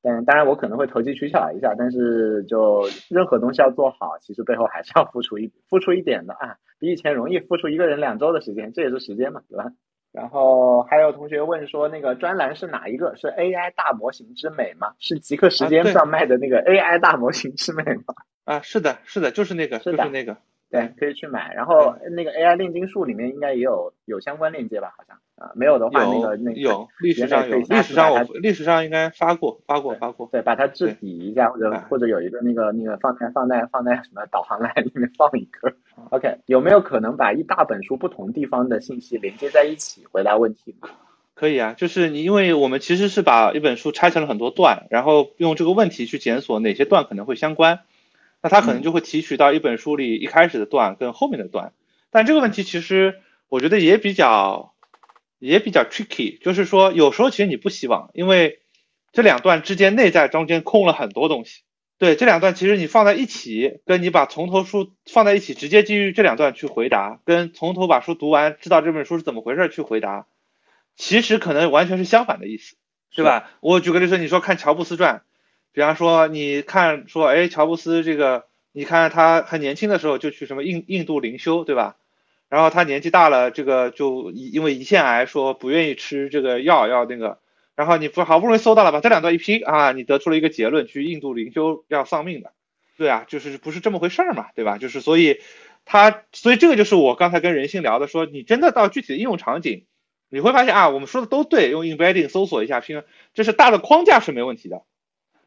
[0.00, 9.70] 但当然我可能会投机取巧一下，但是就任何东西要做好，其实背后还是要付出一付出一点的啊，比以前容易付出一个人两周的时间，这也是时间嘛，对吧？
[10.10, 13.14] 然后还有同学问说，那个专栏是哪一个？
[13.16, 14.92] 是 AI 大模型之美吗？
[14.98, 18.14] 是极客时间上卖的那个 AI 大模型之美吗？
[18.16, 18.24] 啊，
[18.62, 20.36] 是的，是的，就是那个，就是那个，
[20.70, 21.52] 对，可以去买。
[21.54, 24.92] 然后那个 AI 炼金术里面应该也有有相关链接吧？
[24.96, 25.52] 好像啊。
[25.54, 35.74] 没有的话，那个那个有历史上有历史上我历史上应该发过发过发过，对，把它置底一下，或者或者有一个那个那个放在放在放在什么导航栏里面放一个。
[36.10, 40.74] OK，有没有可能把一大本书不同地方的信息连接在一起回答问题？
[41.34, 47.80] 可以啊，就是你因为我们其实是把一本书拆成了很多段，然后用这个问题去检索哪些段可能会相关。
[48.42, 51.72] 那他可能就会提取到一本书里一开始的段跟后面的段。
[52.10, 54.74] 但这个问题其实我觉得也比较
[55.38, 58.60] 也比较 tricky，就是说有时候其实你不希望，因为
[59.12, 61.62] 这两段之间内在中间空了很多东西。
[61.98, 70.26] 对这两段，其实你放在一起，跟你把从头书放在一起，直接基于这两段去回答，跟从头把书读完，知道这本书是怎么回事去回答，
[70.96, 72.74] 其实可能完全是相反的意思，
[73.14, 73.50] 对吧？
[73.60, 75.22] 我举个例子，你说看乔布斯传，
[75.72, 81.96] 比方说你看说，哎，乔布斯这个，你看他很年轻的时候就去什么印印度灵修，对吧？
[82.48, 87.38] 然后他年纪大了，这个就因为胰腺癌说不愿意吃这个药，要那个。
[87.74, 92.52] 然后你不好不容易搜到了，把这两段一拼啊，你得出了一个结论，去印度灵修要丧命的，
[92.98, 94.76] 对啊，就是不是这么回事儿嘛，对吧？
[94.76, 95.38] 就是所以
[95.86, 99.86] 他，所以这个就是我刚才跟人性聊的，说你真的到具体的应用场景，
[100.28, 103.02] 你会发现啊，我们说的都对，用 embedding 搜索一下拼，
[103.32, 104.82] 这是大的框架是没问题的，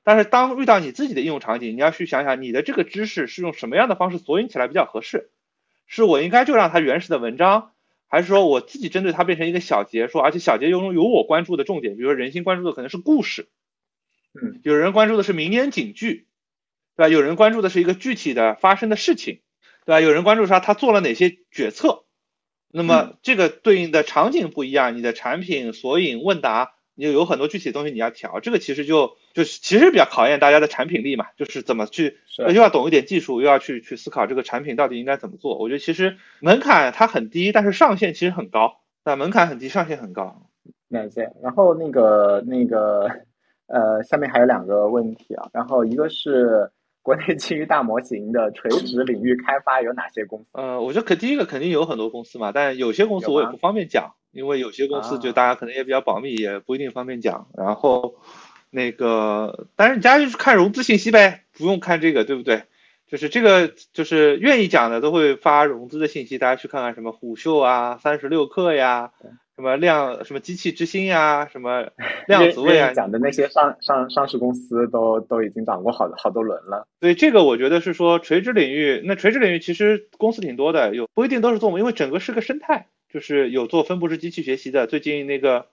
[0.05, 5.31] 但是当遇到你自己的应用场景，你要去想想你的这个知识是用什么样的方式索引起来比较合适，
[5.87, 7.71] 是我应该就让它原始的文章。
[8.07, 13.47] 还是说我自己针对它变成一个小节说，而且小节有有我关注的重点，比如说人心关注的可能是故事，
[14.39, 16.27] 嗯，有人关注的是名言警句，
[16.95, 17.09] 对吧？
[17.09, 19.41] 有人关注的是一个具体的发生的事情，
[19.85, 20.01] 对吧？
[20.01, 22.05] 有人关注他他做了哪些决策，
[22.71, 26.74] 那么这个对应的场景不一样，你的产品索引问答。
[26.95, 35.57] 你有很多具体的东西你要调，这个其实就就是其实比较考验大家的产品力嘛，就是怎么去又要懂一点技术，又要去去思考这个产品到底应该怎么做。
[35.57, 38.81] 我觉得其实门槛它很低，但是上限其实很高。
[39.03, 40.49] 那门槛很低，上限很高。
[40.89, 41.31] 感谢。
[41.43, 43.09] 然后那个那个
[43.67, 46.71] 呃，下面还有两个问题啊，然后一个是
[47.05, 50.45] 国内 基于大模型的垂直领域开发有哪些公司？
[50.53, 54.15] 呃，我觉得可第一个肯定有很多公司嘛，但有些公司我也不方便讲。
[54.31, 57.47] 因为有些公司就大家可能也比较保密，也不一定方便讲。
[57.55, 58.15] 然后
[58.69, 62.63] 那个，但是你家就是看融资信息呗，不用看这个，对不对？
[63.07, 69.11] 就是这个，就是愿意讲的都会发融资的信息，大家去看看什么虎嗅啊、三十六氪呀、
[69.55, 71.89] 什么量、什么机器之星呀、什么
[72.27, 76.85] 量子位啊，讲的那些上上上市公司都都已经涨过好好多轮了。
[76.99, 82.87] 所以这个我觉得是说垂直领域，那垂直领域其实公司挺多的，有不一定都是做，因为整个是个生态。
[83.07, 85.67] 就是有做分布式机器学习的，最近那个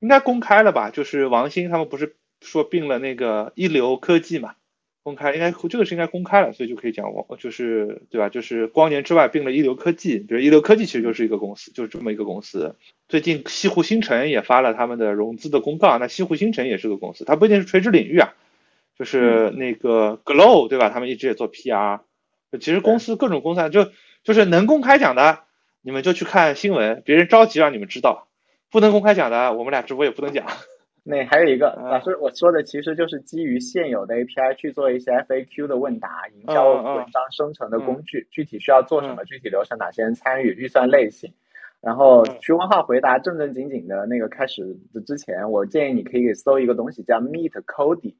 [0.00, 0.90] 应该公开了吧？
[0.90, 4.56] 就是王兴他们不是说并了那个一流科技嘛？
[5.02, 8.28] 公开应该这个是应该公开了，所以就可以讲我就是对吧？
[8.28, 12.76] 就是光年之外并了一流科技，比如一流科技其实就是一个公司，就是这么一个公司。
[13.08, 18.34] 最近西湖新城也发了他们的融资的公告，那西湖新城也是个公司，它不一定是垂直领域啊，
[18.98, 20.90] 就是那个 Glow 对吧？
[20.90, 22.00] 他们一直也做 PR，
[22.60, 23.90] 其实公司各种公司就
[24.22, 25.40] 就是能公开讲的。
[25.82, 28.28] 你们就去看新闻，别人着急让你们知道，
[28.70, 30.44] 不能公开讲的，我们俩直播也不能讲。
[31.10, 41.32] 那还有一个老师，我说的其实就是基于现有的 API 去做一些 FAQ 的问答、营销文章生成的工具，具体需要做什么，具体流程，哪些人参与，预算类型。
[41.80, 44.62] 然后徐文浩回答正正经经的那个开始
[44.94, 48.14] 的之前，我建议你可以搜一个东西叫 Meet Cody。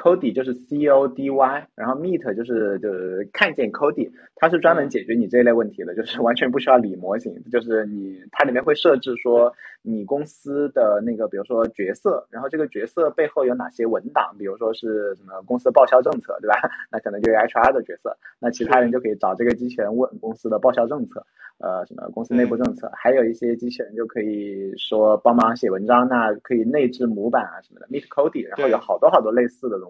[0.00, 16.54] Cody 就是 C O D Y，然后 Meet 就是就是看见 Cody，它是专门解决你这一类问题的，就是完全不需要理模型，就是你它里面会设置说你公司的那个，比如说角色，然后这个角色背后有哪些文档，比如说是什么公司报销政策，对吧？
[16.90, 21.26] 那可能就是 HR 的角色，那其他人就可以找这个机器人问公司的报销政策。
[21.62, 29.89] 呃，什么公司内部政策，还有一些机器人就可以说帮忙写文章，那可以内置模板啊什么的，Meet Cody，然后有好多好多类似的东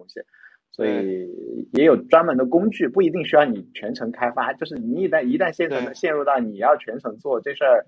[0.71, 7.85] 所以也有专门的工具，不一定需要你全程开发，就是你一旦一旦陷成陷入到你要全程做这事儿，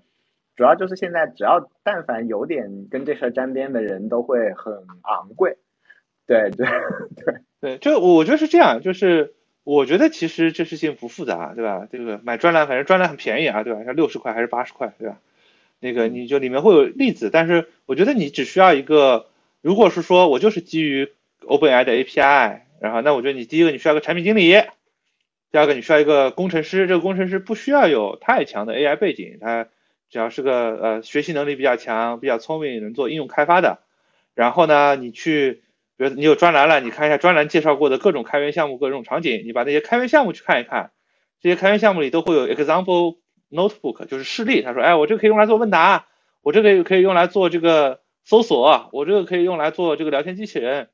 [0.56, 5.58] 主要就是现在只要但凡有点跟这事儿沾边的人都会很昂贵，
[6.26, 6.66] 对对
[7.16, 9.34] 对 对，就我觉得是这样，就是。
[9.66, 11.88] 我觉得其实这事情不复杂，对吧？
[11.90, 13.82] 这个买专栏，反正专栏很便宜啊，对吧？
[13.82, 15.18] 像六十块还是八十块，对吧？
[15.80, 19.24] 那个你就里面会有例子，但是我觉得你只需要一个，
[19.62, 21.12] 如果是说我就是基于
[21.44, 24.52] OpenAI 的 API，然后那我觉得你第一个你需要个产品经理，
[25.50, 29.68] 第二个你需要一个工程师，这个工程师不需要有太强的 AI 背景，他
[30.10, 33.80] 只要是个呃学习能力比较强、比较聪明、能做应用开发的，
[34.34, 35.62] 然后呢你去。
[35.96, 40.90] 比如你有专栏了，你看一下专栏介绍过的各种开源项目、各种场景，你把那些开源项目去看一看，
[41.40, 43.18] 这些开源项目里都会有 example
[43.48, 44.60] notebook，就是示例。
[44.60, 46.06] 他说，哎，我这个可以用来做问答，
[46.42, 50.88] 我这个可以用来做这个搜索，我这个可以用来做这个聊天机器人。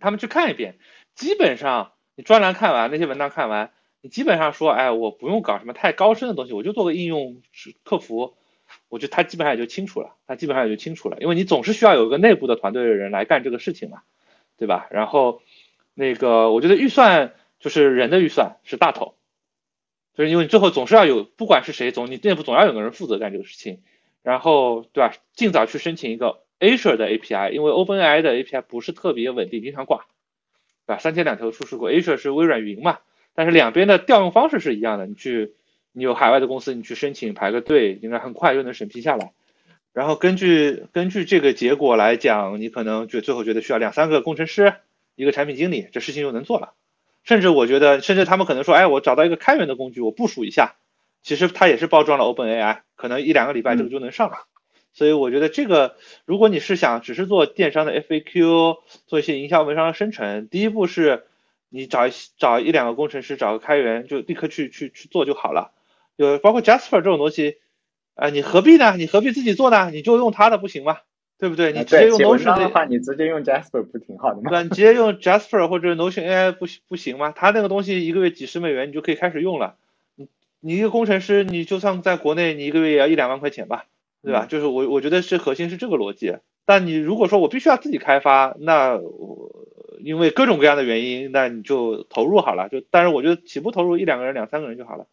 [0.00, 0.78] 他们去看一遍，
[1.14, 7.42] 基本上你专栏看完，那些文档看完，你基本上说，哎，我不用搞什么太高深的东西，我就做个应用
[7.84, 8.34] 客服。
[8.90, 14.02] 我觉得他基本上也就清楚了，他基本上也就清楚了，因为你总是需要有一个内部的团队的人来干这个事情嘛，
[14.58, 14.88] 对吧？
[14.90, 15.40] 然后
[15.94, 19.14] 那个我觉得预算就是人的预算是大头，
[20.14, 23.82] 就是因为你最后总是要有，不管是谁总，你内部总要有个人负责干这个事情，
[24.22, 25.14] 然后对吧？
[25.32, 30.06] 尽早去申请一个 Azure 的 API，因为 OpenAI 的 API 不是特别稳定，经常挂，
[30.86, 30.98] 对吧？
[30.98, 32.98] 三天两头出事故，Azure 是微软云嘛，
[33.34, 35.54] 但是两边的调用方式是一样的，你去，
[35.92, 39.32] 你有海外的公司，你去申请排个队，应该很快就能审批下来。
[39.92, 44.74] 然后根据根据这个结果来讲，你可能就最后觉得需要两三个工程师，
[45.16, 46.74] 一个产品经理，这事情就能做了。
[47.24, 50.76] 甚至我觉得，甚至他们可能说，哎，我找到一个开源的工具，我部署一下，
[51.22, 54.46] 其实它也是包装了 OpenAI，可能一两个礼拜这个就能上了。
[54.98, 55.94] 所以我觉得这个，
[56.24, 61.22] 如果你是想只是做电商的 FAQ，做一些营销文章的生成，第一步是
[61.68, 65.70] 你找一找一两个工程师，找个开源，就立刻去去去做就好了。
[66.16, 67.58] 有包括 Jasper 这种东西。
[68.14, 68.96] 啊，你何必呢？
[68.96, 69.92] 你何必自己做呢？
[69.92, 70.98] 你就用它的不行吗？
[71.38, 71.72] 对不对？
[71.72, 74.50] 你直接用 Notion 的话，你直接用 Jasper 不挺好的吗？
[74.50, 77.30] 对，你直接用 Jasper 或者 Notion AI 不不行吗？
[77.30, 79.76] 它那个东西一个月几十美元，你就可以开始用了。
[80.16, 80.26] 你
[80.58, 83.86] 你一个工程师，你就算在国内，你一个月也要一两万块钱吧，
[84.22, 84.46] 对吧？
[84.46, 86.36] 就是我我觉得是核心是这个逻辑。
[86.64, 89.66] 但你如果说我必须要自己开发，那我
[90.00, 92.68] 因为各种各样的原因，那你就投入好了。
[92.68, 95.06] 就但是我觉得起步投入一两个人、两三个人就好了。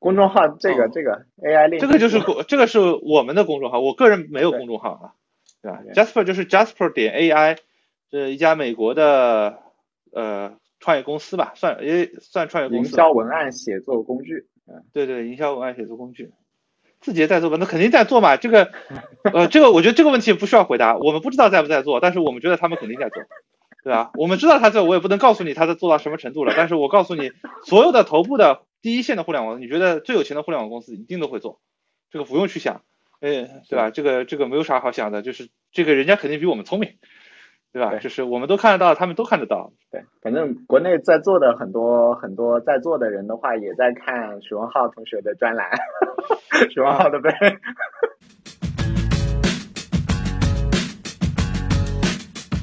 [0.00, 5.06] 公众号这个这个 AI 链，这个就是公，这个是我们的公众号，我个人没有公众号啊，
[5.60, 7.58] 对吧？Jasper 就是 Jasper 点 AI，
[8.08, 9.58] 这一家美国的
[10.12, 12.90] 呃创业公司吧，算也算创业公司。
[12.90, 16.30] 营销文案写作工具，嗯，对对，营销文案写作工具，
[17.00, 17.56] 字节在做吧？
[17.58, 18.70] 那肯定在做嘛，这个
[19.32, 23.22] 呃，这个我觉得这个问题不需要回答，我们不知道在不在做，但是我们觉得他们肯定在做，
[23.84, 24.10] 对吧？
[24.14, 27.32] 我们知道他在，我也不能告诉你他在做到什么程度了，但是我告诉你，
[27.64, 28.62] 所有的头部的。
[28.80, 31.58] 第一线的互联网，你觉得最有钱的互联网公司一定都会做，
[32.12, 32.82] 这个不用去想，
[33.18, 33.90] 哎，对吧？
[33.90, 36.90] 这个这个没有啥好想的，就是这个人家肯定比我们聪明，
[37.72, 37.96] 对吧？
[37.96, 39.72] 就是我们都看得到，他们都看得到。
[39.90, 45.72] 对，反正国内在座的很多很多在座的人的话，也在看许文浩同学的专栏，
[46.70, 47.30] 许文浩的呗。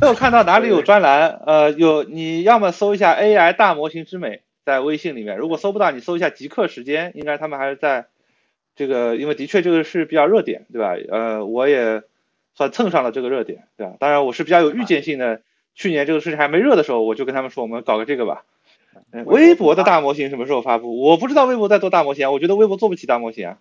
[0.02, 4.42] 没有看到哪里有专栏，呃，有，你要么搜一下 AI 大模型之美。
[4.66, 8.08] 在微信里面，如果搜不到，你搜一下极客时间，应该他们还是在
[8.76, 10.96] 这个，因为的确这个是比较热点，对吧？
[11.12, 12.02] 呃，我也
[12.56, 13.94] 算蹭上了这个热点，对吧？
[14.00, 15.42] 当然我是比较有预见性的，
[15.76, 18.44] 去年这个事情还没热的时候，我就跟他们说，我们搞个这个吧。
[19.26, 21.02] 微博的大模型什么时候发布？
[21.02, 23.58] 我不知道微博在做大模型，我觉得微博做不起大模型啊。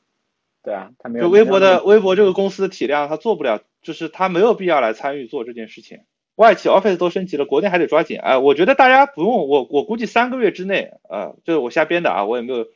[0.63, 1.27] 对啊，他没有。
[1.27, 6.01] 就微博的微博这个公司的体量，他做不了，就是他没有必要来参与做这件事情。
[6.37, 8.19] 外企 Office 都升级了，国内还得抓紧。
[8.19, 12.67] 哎，我觉得大家不用我，我估计三个月之内，呃，就是我瞎编的啊，我也没有，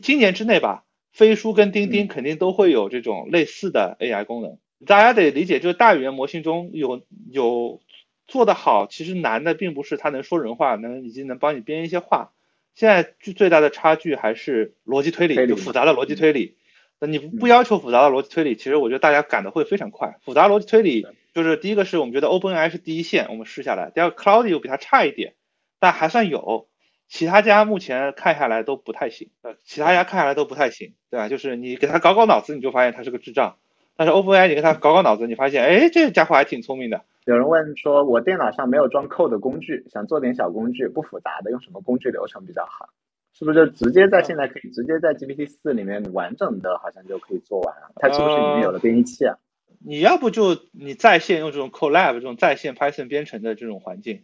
[0.00, 4.56] 今年之内吧，飞书跟钉钉肯定都会有这种类似的 AI 功能。
[4.86, 7.80] 大家得理解，就是大语言模型中有有
[8.26, 12.32] 做得好，其实难的并不是他能说人话，能以及能帮你编一些话。
[12.74, 16.56] 现在最最大的差距还是逻辑推理，就复杂的逻辑推理。
[16.98, 20.16] 那你不要求复杂的逻辑推理，其实我觉得大家赶的会非常快。
[20.22, 21.06] 复杂逻辑推理。
[21.34, 23.90] 就是第一个是我们觉得 OpenAI 是第一线，我们试下来。
[23.94, 25.34] 第二个 Cloud 比它差一点，
[25.78, 26.66] 但还算有。
[27.08, 31.28] 其他家目前看下来都不太行，呃，其他家看下来都不太行，对吧？
[31.28, 33.58] 就是你给他搞搞脑子，你就发现他是个智障。
[33.96, 37.04] 但是 OpenAI 你给他搞搞脑子，你发现，哎，这家伙还挺聪明的。
[37.26, 42.88] 有人问说，我电脑上没有装 Code 工具，想做点小工具，不复杂的，用什么工具流程比较好？
[43.32, 47.90] 是不是就直接在现在可以直接在 GPT 四里面完整的，好像就可以做完了？
[47.96, 49.36] 它是不是里面有了编译器啊？
[49.84, 54.22] 你要不就你在线用这种 Colab 这种在线 Python 编程的这种环境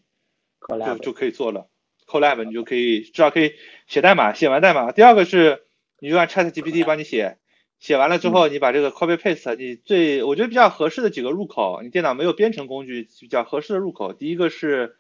[0.61, 1.67] ，，Colab 就就可以做了。
[2.07, 3.55] Colab 你就可以至少可以
[3.89, 4.93] 写代码，写完代码。
[4.93, 5.65] 第二个是
[5.99, 7.39] 你就让 ChatGPT 帮你写，
[7.83, 14.95] 写完了之后你把这个 copy paste，你最我觉得比较合适的几个入口，你电脑没有编程工具比较合适的入口，第一个是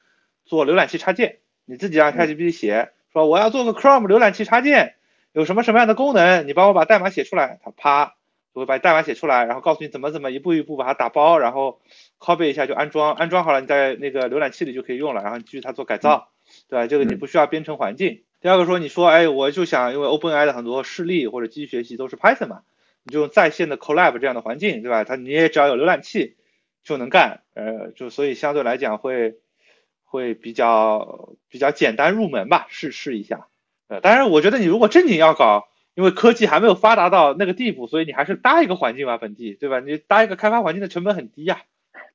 [0.44, 4.96] 做浏览器插件，你自己让 ChatGPT 写，说我要做个 Chrome 浏览器插件，
[5.32, 8.16] 有什么什么样的功能，你帮我把代码写出来，它啪。
[8.54, 11.80] 我会把代码写出来，然后告诉你怎么怎么一步一步把它打包，然后
[12.18, 16.28] copy 一下就安装，安装好了你在那个浏览器里就可以用了，然后你继续它做改造，
[16.68, 16.86] 对吧？
[16.86, 18.24] 这个你不需要编程环境。
[18.42, 22.60] 第二个说你说，哎，我就想因为 OpenAI 的很多示例或者机器学习都是 Python 嘛，
[23.04, 25.04] 你就用在线的 Collab 这样的环境，对吧？
[25.04, 26.36] 它你也只要有浏览器
[26.84, 29.36] 就能干，呃，就所以相对来讲会
[30.04, 33.46] 会比较比较简单入门吧，试试一下。
[33.88, 35.68] 呃，当然我觉得你如果正经要搞。
[35.94, 39.78] 因为科技还没有发达到那个地步，所以你还是搭一个环境吧，本地，对吧？
[39.80, 41.58] 你搭一个开发环境的成本很低呀。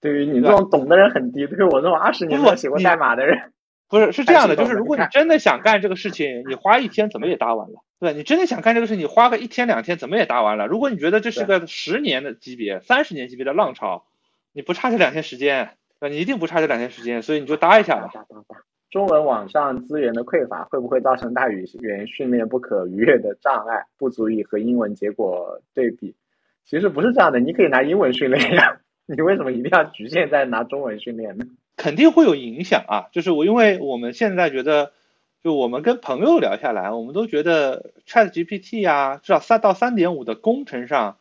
[0.02, 3.54] 对于你这种懂的人很低，对于我这种二十年没写过代码的人，
[3.90, 7.84] 不是是这样的，就是如果你真的想干这个事情，你花一天怎么也搭完了。
[8.00, 10.68] 对，你真的想干这个事，你花个一天两天怎么也搭完了。
[10.68, 14.06] 如果你觉得这是个十年的级别、三十年级别的浪潮，
[14.54, 15.72] 你不差这两天时间，
[16.02, 18.12] 你一定不差这两天时间，所以你就搭一下吧。
[18.92, 26.16] 中文网上资源的匮乏会不会造成大语言训练不可逾越的障碍，不足以和英文结果对比？
[26.66, 31.46] 其实不是这样的，你可以拿英文训练呀， 你为什么一定要局限在拿中文训练呢？
[31.78, 34.92] 肯定会有影响啊，就是我因为我们现在觉得，
[35.44, 41.18] 就我们跟朋友聊下来，我们都觉得 Chat GPT 啊，至少三到三点五的工程上，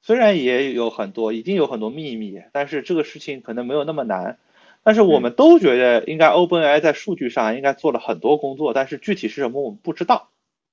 [0.00, 4.38] 虽然也有很多，已经有很多秘密，但是这个事情可能没有那么难。
[4.82, 10.30] 但是我们都觉得，应该 OpenAI 在数据上应该做了很多工作，但是具体是什么我们不知道。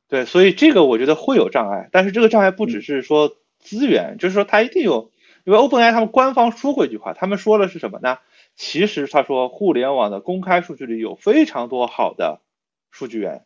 [0.07, 1.89] 对，所以这个我觉得会有障碍。
[1.91, 5.11] 但是这个障碍不只是说资源，就是说它一定有，
[5.43, 8.17] 因为 OpenAI 他们官方说过一句话，他们说的是什么呢？
[8.59, 12.41] 其实他说，互联网的公开数据里有非常多好的
[12.91, 13.45] 数据源，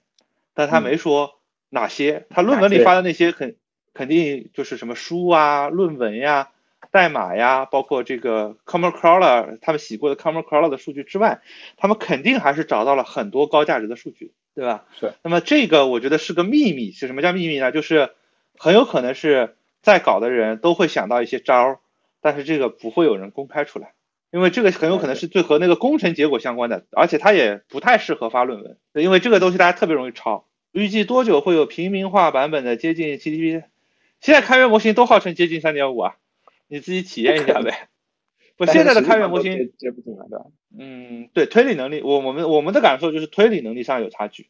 [0.56, 1.36] 但他没说
[1.70, 2.26] 哪些。
[2.32, 3.56] 他论文里发的那些肯
[3.94, 6.50] 肯定就是什么书啊、论文呀。
[6.92, 11.42] 代码呀，包括这个 Common Crawler，他们洗过的 Common Crawler 的数据之外，
[11.78, 14.86] 他们肯定还是找到了很多高价值的数据，对吧？
[15.00, 15.14] 是。
[15.22, 17.72] 那么这个我觉得是个秘密，是什么叫秘密呢？
[17.72, 18.10] 就是
[18.58, 21.80] 很有可能是在搞的人都会想到一些招儿，
[22.20, 23.94] 但是这个不会有人公开出来，
[24.34, 30.48] 因为这个很有可能是最和那个工程结果相关的，而且它也不太适合发论文，因为这个东西大家特别容易抄。
[30.72, 33.62] 预计多久会有平民化版本的接近 GDP？
[34.22, 36.16] 现在开源模型都号称接近三点五啊。
[36.68, 37.90] 你自己体验一下呗。
[38.58, 40.46] 不，现在的开源模型接不进来，对吧？
[40.80, 44.50] 嗯，对，推理能力，我我们我们的感受就是推理能力上有差距。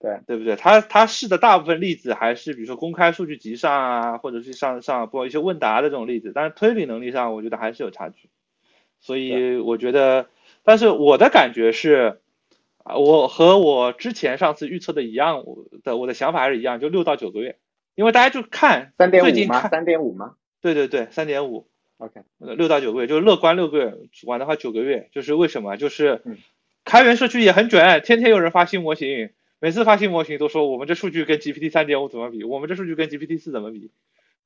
[0.00, 0.56] 对，对不对？
[0.56, 8.30] 他他试的大部分例子还是比如说公开数据集上啊，或者是上上包括一些问答的这种例子，但是推理能力上我觉得还是有差距。
[9.04, 10.28] 所以我觉得，
[10.62, 12.20] 但是我的感觉是，
[12.84, 15.44] 啊，我和我之前上次预测的一样，
[15.82, 17.58] 的我的想法还是一样，就六到九个月，
[17.96, 20.36] 因为大家就看最近看三点五吗？
[20.62, 21.66] 对对对，三点五
[21.98, 23.94] ，OK，六到九个月，就是乐观六个月，
[24.24, 25.76] 晚的话九个月，就是为什么？
[25.76, 26.22] 就是
[26.86, 29.28] 开源社区也很卷，天天有人发新模型，
[29.60, 33.90] 每次发新模型都说我们这数据跟 GPT 三点五怎么比，我们这数据跟 GPT 四怎么比，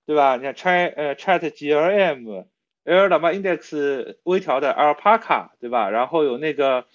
[0.04, 0.36] 对吧？
[0.36, 2.46] 你看 Chat 呃 Chat GLM，L
[2.89, 5.91] 什么 Index 微调的 Alpaca，对吧？
[5.91, 6.86] 然后有那个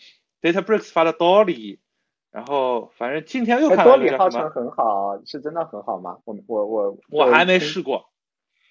[0.42, 1.80] DataBricks 发的 Dolly，
[2.32, 4.24] 然后反正今天又看到一个什么？
[4.24, 6.18] 号称很好，是真的很好吗？
[6.26, 8.10] 我我我我还没试过。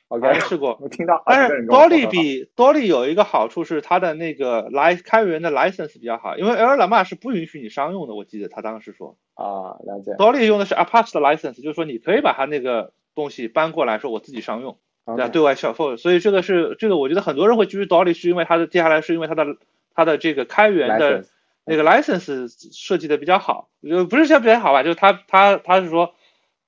[0.08, 1.22] 我没试过，我听到。
[1.24, 9.16] 但是多利比 Dolly 有一个好处是它的那个来开源的 license 比较好，因为 Llama 是不允许你商用的，我记得他当时说。
[9.32, 10.12] 啊，了解。
[10.18, 15.96] Dolly 用的是 Apache 的 license，就是说你可以把它那个东西搬过来说我自己商用，对对外销售。
[15.96, 19.56] 所以这个是这个，我觉得很多人会基于道理是因为它的接下来是因为它的
[19.94, 21.24] 它的这个开源的
[21.64, 26.14] 那个 license 设计的比较好，就不是说比较好吧，就是他他他是说，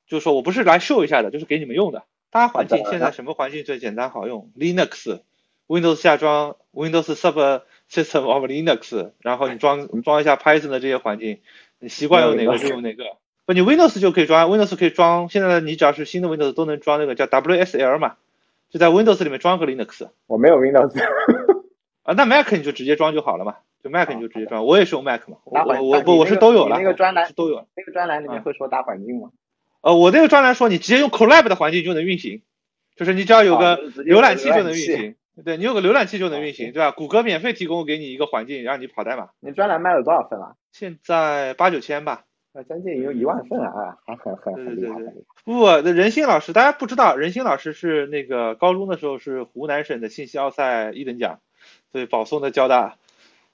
[0.07, 2.05] 就是说我不是来秀一下的，就是给你们用的。
[2.31, 5.21] 大环境现在什么环境最简单好用？Linux、
[5.69, 11.39] Windows 下装 Windows Subsystem of Linux，然后你装装一下 Python 的这些环境，
[11.79, 13.05] 你习惯用哪个就用哪个。
[13.47, 15.29] 不，你 Windows 就可以装，Windows 可以装。
[15.29, 18.17] 现在你只要是新的 Windows 都能装那个叫 WSL 嘛，
[18.75, 20.09] 就在 Windows 里面装个 Linux。
[20.27, 21.01] 我没有 Windows。
[22.03, 23.55] 啊，那 Mac 你就直接装就好了嘛，
[23.85, 24.67] 就 Mac 你就直接装。
[24.67, 26.77] 我也是用 Mac 嘛，我我我我是都有了。
[26.77, 27.69] 那个专栏都有。
[27.77, 29.31] 那个专栏里面会说大环境吗？
[29.81, 32.43] 呃，我那个专栏说你直接用 Collab 的环境就能运行，
[32.97, 35.15] 就是你只要有个浏览器就能运行，
[35.45, 36.91] 对你有个浏览器就能运行，对吧？
[36.91, 39.29] 谷歌免费提供给你一个环境让你跑代码。
[39.39, 40.57] 你专栏卖了多少份了？
[40.73, 42.25] 现在八九千吧，
[42.55, 44.99] 呃，将近有一万份啊，还很很很厉害。
[45.45, 51.41] 不，任鑫老师大家不知道，任鑫老师是那个高中的时候是湖南省的信息奥赛一等奖，
[51.93, 52.97] 所以保送的交大。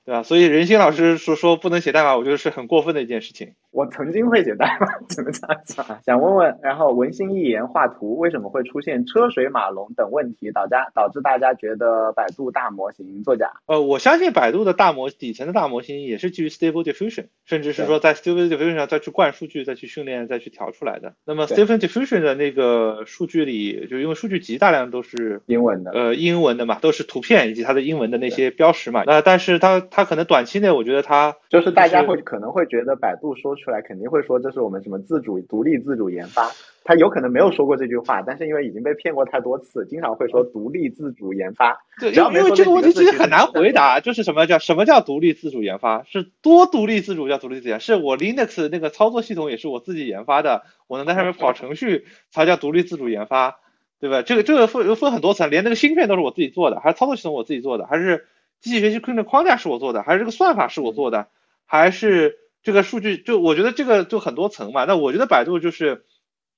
[0.02, 0.22] 对吧？
[0.22, 3.54] 所以任鑫老师说说不能写代码，我觉得是很过分的一件事情。
[3.70, 6.00] 我曾经会写代码，怎么这样讲？
[6.04, 13.52] 想问问，然后文心一言画图为什么会出现车水马龙等问题，导家导致大家觉得百度大模型作假？
[13.66, 21.14] 呃，我相信百度的大模底层的大模型也是基于 Stable Diffusion，甚至是说在 Stable Diffusion 上再去灌数据、再去训练、再去调出来的。
[21.24, 29.04] 那么 Stable Diffusion 的那个数据里，就因为数据集大量都是英文的，呃，英文的嘛，都是图片以及它的英文的那些标识嘛。
[29.06, 34.40] 那但是它它可能短期内，我觉得它就是大家会可能会觉得百度说出来肯定会说。
[34.40, 36.50] 这是我们什么自主、独立、自主研发？
[36.82, 41.78] 他有可能没有说过这句话，但是因为已经被骗过太多次，经常会说独立自主研发。
[42.00, 46.02] 对，因为这个问题其实很难回答，就是什么叫什么叫独立自主研发？
[46.04, 47.78] 是多独立自主叫独立自主？
[47.78, 53.60] 是我 Linux 那个操作系统也是我自己研发的，我能在上面跑程序才叫独立自主研发，
[54.00, 54.22] 对吧？
[54.22, 58.26] 这个这个分分很多层，连那个芯片都是我自己做的，还是操作系统我自己做的，还是
[58.60, 61.28] 机器学习的框架是我做的，还是这个算法是我做的，
[61.66, 62.38] 还是？
[62.62, 66.04] 这个数据就我觉得这个就很多层嘛，那我觉得百度就是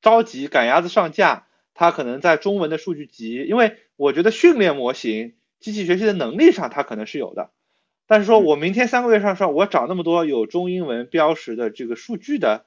[0.01, 7.51] 着急赶鸭子上架，它可能在中文的数据集，因为我觉得训练模型、机器学习的能力上它可能是有的，
[8.07, 12.67] 但是说我明天三个月上上，我找那么多有中英文标识的这个数据的，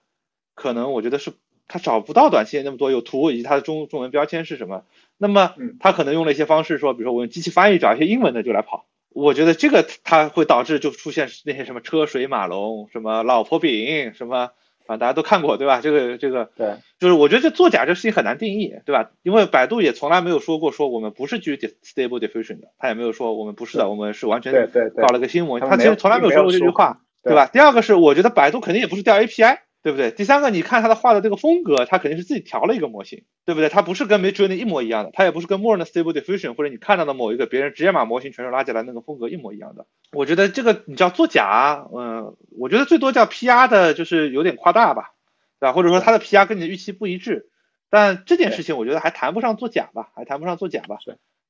[0.53, 1.33] 可能我觉得是
[1.67, 4.85] 它找不到短期内那么多有图以及它的中中文标签是什么。
[5.17, 8.85] 那么它可能用了一些方式说，比如说我用机器翻译找一些英文的就来跑。
[9.15, 14.51] 我觉得这个它会导致就出现那些什么车水马龙，什么老婆饼，什么
[14.87, 15.79] 啊，大家都看过对吧？
[15.79, 19.11] 这个这个对，就是我觉得这作假这事情很难定义，对吧？
[19.23, 27.47] 因为百度也从来没有说过说我们不是基于 Stable Diffusion 的，他也没有说我们不是的，我们是完全搞了个新模型，他其实从来没有说过这句话，对吧？
[27.47, 29.59] 第二个是我觉得百度肯定也不是调 API。
[29.85, 30.09] 对不对？
[30.09, 33.69] 第三个，你看他的画的这个风格，他肯定是自己调了一个模型，对不对？
[33.69, 39.85] 他不是跟 Midjourney 一模一样的，他也不是跟默认的 Stable Diffusion 或者你看到的某一个别人直接把模型全都拉进来那个风格一模一样的。
[40.11, 45.11] 我觉得这个你叫作假，嗯，我觉得最多叫 PR 的，就是有点夸大吧，
[45.59, 45.73] 对吧？
[45.73, 47.51] 或者说他的 PR 跟你的预期不一致，
[47.91, 50.97] 但这件事情我觉得还谈不上作假吧，还谈不上作假吧，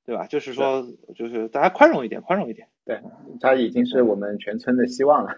[0.05, 0.27] 对吧？
[0.27, 2.67] 就是说，就是大家宽容一点，宽容一点。
[2.83, 2.99] 对，
[3.39, 5.37] 他已经是我们全村的希望了。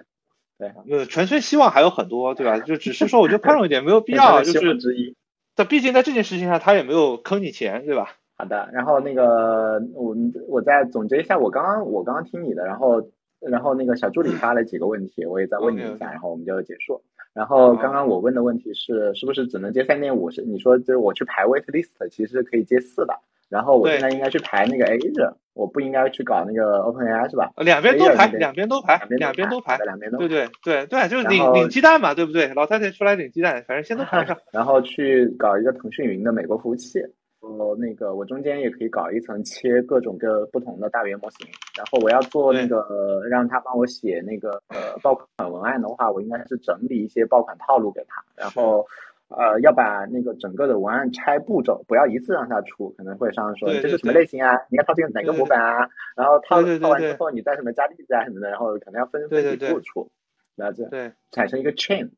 [0.58, 2.60] 对，呃，纯粹希望还有很多，对吧？
[2.60, 4.78] 就只是说，我觉得宽容一点，没有必要， 就是。
[4.78, 5.16] 之一。
[5.56, 8.16] 但毕竟在这件事情上，他也没有坑你钱，对吧？
[8.38, 10.16] 好的，然后那个我
[10.48, 17.02] 我再总结一下，我刚刚我刚刚听你的，然后然后那个小助理发了几个问题，我也再问你一下，然后我们就结束。
[17.34, 20.30] 然后刚刚我问的问题是，是不是只能接三点五？
[20.32, 23.14] 是你说就是我去排 wait list，其实可以接四的。
[23.50, 27.52] 然后我现在应该去排那个 A 热，我不应该去搞那个 OpenAI 是吧？
[27.58, 32.54] 两边都排，两边都排，两边都排，两边都对对对对，就是领领鸡蛋嘛，对不对？
[32.54, 34.38] 老太太出来领鸡蛋，反正先都排上。
[34.52, 37.00] 然后去搞一个腾讯云的美国服务器，
[37.40, 41.48] 哦，那个我中间也可以搞一层切各种各不同的大语言模型。
[41.78, 42.86] 然后我要做那个
[43.30, 48.86] 让他帮我写那个呃爆款文案的话，我应该是整理一些爆款套路给他，然后。
[49.30, 54.56] 呃，要把那个整个的文案拆步骤，不要一次让它出，可能会上说这是什么类型啊？
[54.70, 55.90] 你要套进哪个模板啊？
[56.16, 60.10] 然后套套完之后，你再什么加例子啊什么的，然后可能要分分几步出，
[60.56, 60.90] 然后这
[61.32, 62.12] 产生一个 chain。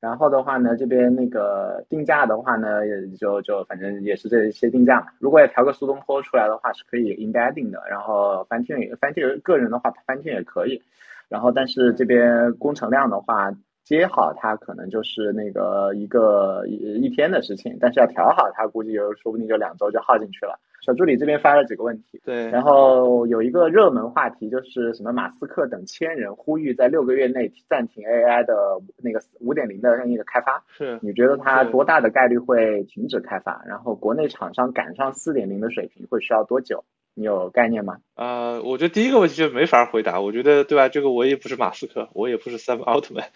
[0.00, 5.06] 然后的话呢，这边那个定价的话呢，也就就反正也是这一些定价嘛。
[5.18, 7.82] 如果要调个苏东坡出来的话，是可以 embedding 的。
[7.88, 10.82] 然后翻天也翻天个人的话翻天也可以。
[11.30, 13.54] 然后但是这边工程量的话。
[13.84, 20.58] 接好它可能就是那个一个一一天的事情，但是要调好它，估计又说不定就两周就耗进去了。
[20.80, 28.54] 小助理这边发了几个问题，对，然后有一个热门话题就是什么马斯克等千人呼吁在六个月内暂停 AI 的
[28.96, 33.62] 那个五点零的那个开发，是，你觉得它多大的概率会停止开发？
[33.66, 36.84] 然后国内厂商赶上四点零的水平会需要多久？
[37.12, 37.98] 你有概念吗？
[38.14, 40.20] 呃，我觉得第一个问题就没法回答。
[40.20, 40.88] 我觉得对吧？
[40.88, 43.26] 这个我也不是马斯克，我也不是 Sam Altman。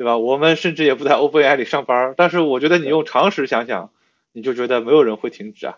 [0.00, 0.16] 对吧？
[0.16, 3.92] 我们甚至也不在 OpenAI 里上班，但是我觉得你用常识想想，
[4.32, 5.76] 你就觉得没有人会停止啊，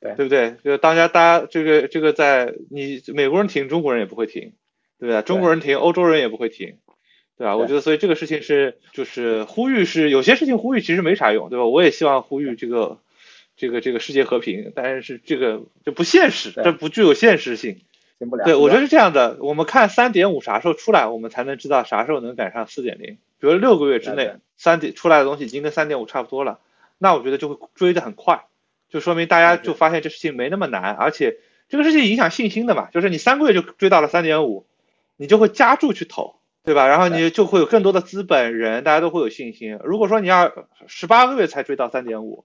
[0.00, 0.56] 对对不对？
[0.64, 4.54] 就大家大家这个这个在你美国人停，中国人也不会停，
[4.98, 5.20] 对不对？
[5.20, 6.78] 中国人停，欧洲人也不会停，
[7.36, 7.54] 对吧？
[7.58, 11.66] 我觉得所以这个事情是就是呼吁是有些事情呼吁其实没啥用，对吧？
[11.66, 13.00] 我也希望呼吁这个
[13.58, 17.82] 这个这个世界和平，但是这个就不现实，这不具有现实性。
[18.46, 19.36] 对，我觉得是这样的。
[19.40, 23.18] 我们看三点五啥时候出来，我们才能知道啥时候能赶上四点零。
[23.42, 26.60] 比如六个月之内，三点出来的东西已经跟三点五差不多了，
[26.96, 28.46] 那我觉得就会追得很快，
[28.88, 31.38] 就说明大家就发现这事情没那么难，而且
[31.68, 34.64] 这个事情影响信心的嘛，就是你三个月就追到了三点五，
[35.16, 36.86] 你就会加注去投，对吧？
[36.86, 39.78] 然后你就会有更多的资本人，大家都会有信心。
[39.84, 40.52] 如果说你要
[40.86, 42.44] 十八个月才追到三点五，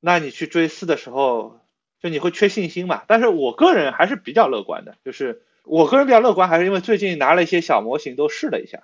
[0.00, 1.60] 那你去追四的时候。
[1.98, 3.04] 就你会缺信心嘛？
[3.06, 8.82] 但是我个人还是比较乐观的，就是我个人比较乐观，还是因为最近拿了一些小模型都试了一下，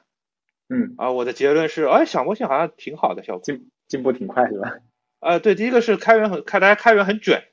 [0.72, 4.76] 嗯，啊，我的结论是，哎，小模型好像挺好的效果，进进步挺快是吧？
[5.20, 7.44] 呃，对，第一个是开源很开，大家开源很卷，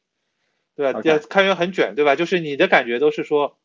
[0.75, 1.01] 对吧？
[1.29, 2.15] 开源很卷，对吧？
[2.15, 3.57] 就是你的感觉都是说，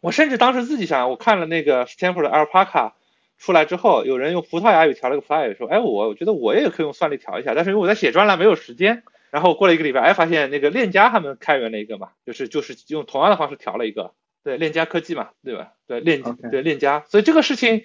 [0.00, 2.92] 我甚至当时自己想，我看了那个 Stanford 的 Alpaca
[3.38, 9.02] 出来之后，有人用葡萄牙语调了个葡萄牙语，说，哎，我我觉得我也可以用算力调一下，但是因为我在写专栏没有时间。
[9.30, 14.12] 然后过了一个礼拜，哎，发现那个链家他们开源了一个嘛，就是就是用同样的方式调了一个，
[14.42, 15.74] 对，链家科技嘛，对吧？
[15.86, 16.20] 对链
[16.50, 17.84] 对链家，所以这个事情，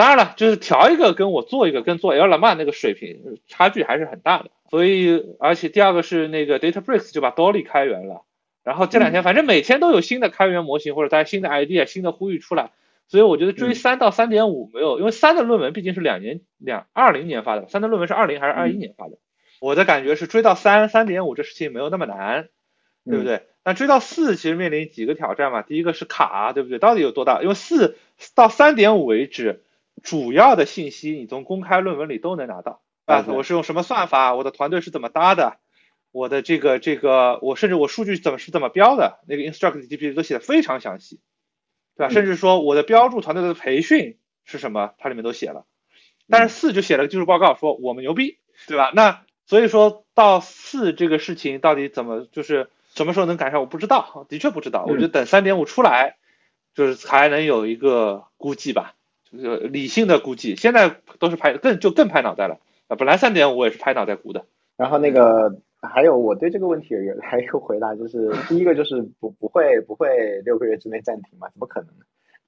[0.00, 4.50] 当然了，就是调一个跟我做一个跟做 L 曼那个水平差距还是很大的。
[4.70, 8.22] 所以而且第二个是那个 DataBricks 就把 Dolly 开源了，
[8.64, 12.70] 然后这两天反正每天都有新的开源模型或者大家新的 idea 新的呼吁出来，
[13.08, 19.18] 所以我觉得追三到三点五没有，因为三的论文毕竟是两年两二零年发的，三的论文是二零还是二一年发的。
[19.60, 22.48] 我的感觉是追到三三点五这事情没有那么难，
[23.04, 23.42] 对不对？
[23.62, 26.78] 那追到四其实面临几个挑战嘛，第一个是卡，对不对？
[26.78, 27.42] 到底有多大？
[27.42, 27.98] 因为四
[28.34, 29.60] 到三点五为止，
[30.02, 33.24] 主要的信息你从公开论文里都能拿到啊。
[33.28, 34.34] 我是用什么算法？
[34.34, 35.58] 我的团队是怎么搭的？
[36.12, 39.20] 我的这个这个，我甚至我数据怎么是怎么标的？
[39.28, 41.20] 那个 instruct GPT 都写的非常详细，
[41.96, 42.12] 对吧？
[42.12, 45.66] 甚至说我的标注团队的培训是什么，它里面都写了。
[46.28, 48.90] 但是四就写了个技术报告，说我们牛逼，对吧？
[48.94, 54.84] 那所以说到四这个事情到底怎么就是什么时候能赶上，我不知道，的确不知道。
[54.86, 56.16] 我觉得等三点五出来，
[56.74, 58.94] 就是才能有一个估计吧，
[59.32, 60.56] 就是理性的估计。
[60.56, 62.58] 现在都是拍更就更拍脑袋了
[62.88, 62.96] 啊！
[62.96, 64.44] 本来三点五我也是拍脑袋估的。
[64.76, 71.48] 然后那个还有我对这个问题有还有回答，就是第一个就是不不会不会六个月之内暂停嘛？
[71.50, 71.88] 怎么可能？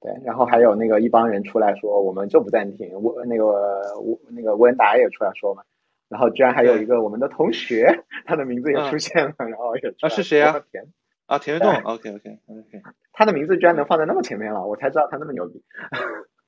[0.01, 2.91] 对，然后还有那个一帮人出来说，我们就不暂停。
[3.01, 5.63] 我那个我那个温达也出来说嘛，
[6.09, 10.61] 然后居然还有一个我们的同学， 他的名字也出现了，然后也啊是谁啊？
[10.71, 10.83] 田
[11.25, 12.81] 啊田跃动，OK OK OK，
[13.13, 15.63] 他的名字居然能放在那么前面了，我才知道他那么牛逼。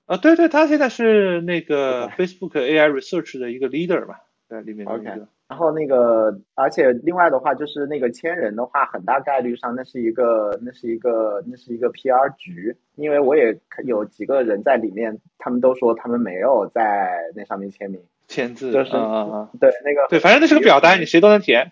[0.05, 4.15] 啊对对，他现在是那个 Facebook AI Research 的一个 leader 嘛，
[4.47, 5.03] 在里面 OK。
[5.47, 21.71] 然后那个，而且另外的话，就是那个签人的话，很大概率上那是一个，那是一个，那是一个 PR 局，因为我也有几个人在里面，他们都说他们没有在那上面签名签字，就是嗯嗯对那个对，反正那是个表单， 你谁都能填，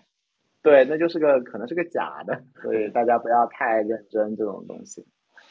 [0.62, 5.04] 对，那就是个可能是个假的，所以大家不要太认真这种东西。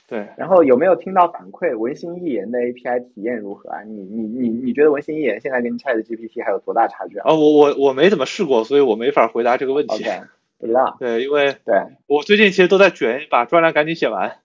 [0.08, 1.78] 对，然后有没有听到反馈？
[1.78, 3.82] 文心一言的 API 体验如何啊？
[3.84, 7.24] 你你你你觉得文心一言现在跟 Chat GPT 还有多大差距啊？
[7.32, 9.95] 哦，我我我没怎么试过，所以我没法回答这个问题。
[10.04, 10.22] OK，
[10.60, 10.97] 不知道。
[10.99, 11.76] 对，因为对
[12.08, 14.36] 我最近其实都在卷，把专栏赶紧写完，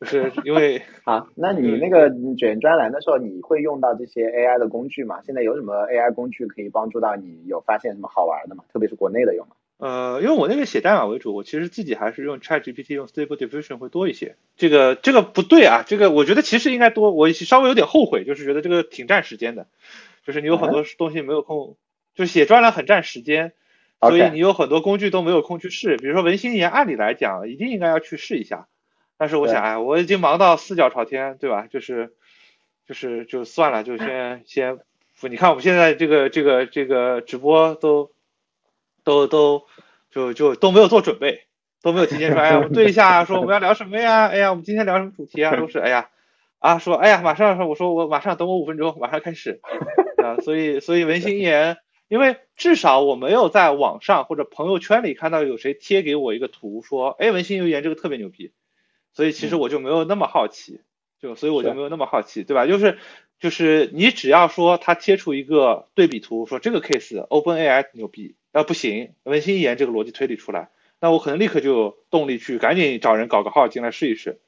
[0.00, 1.26] 就是因为 好。
[1.34, 5.20] 那你那个卷专栏的时候，你会用到这些 AI 的工具吗？
[5.24, 7.44] 现在有什么 AI 工具可以帮助到你？
[7.46, 8.62] 有发现什么好玩的吗？
[8.72, 9.50] 特别是国内的有吗？
[9.78, 14.34] 呃，因为我那个写代码为主，我其实自己还是用 Chat GPT 用 Stable Diffusion 会多一些。
[14.56, 17.12] 这个这个不对啊，这个我觉得其实应该多。
[17.12, 19.68] 我稍微有点后悔，就是觉得这个挺占时间的，
[20.26, 21.76] 就是你有很多东西没有空，
[22.16, 23.52] 就写专栏很占时间，
[24.00, 25.96] 所以你有很多工具都没有空去试。
[25.96, 28.66] 比如说文心一言，按理来讲一定应该要去试一下，
[29.16, 31.68] 但是我想啊，我已经忙到四脚朝天，对吧？
[31.70, 32.14] 就是
[32.84, 34.80] 就是就算了，就先先，
[35.30, 38.10] 你看我们现在这个这个这个直播都。
[39.08, 39.64] 都都
[40.10, 41.46] 就就都没有做准备，
[41.80, 44.26] 都没有提前说，哎呀，我们对一下，说我们要聊什么呀？
[44.26, 45.56] 哎呀，我们今天聊什么主题啊？
[45.56, 46.10] 都是哎呀
[46.58, 49.62] 啊，说哎呀，马上说，我说我马上等我五分钟，马上开始
[50.22, 50.36] 啊。
[50.42, 51.78] 所以所以文心一言，
[52.08, 58.52] 因为至少我没有在网上或者朋友圈里看到有谁贴给我一个图说，哎，文心一言这个特别牛逼，
[59.14, 60.82] 所以其实我就没有那么好奇，
[61.22, 62.66] 就所以我就没有那么好奇，对吧？
[62.66, 62.98] 就是
[63.40, 68.34] 就是你只要说他贴出一个对比图，说这个 case OpenAI 牛逼。
[68.52, 70.70] 啊不行，文心一言这个逻辑推理出来，
[71.00, 74.38] 那我可能立刻就有动力去赶紧找人搞个号进来试一试。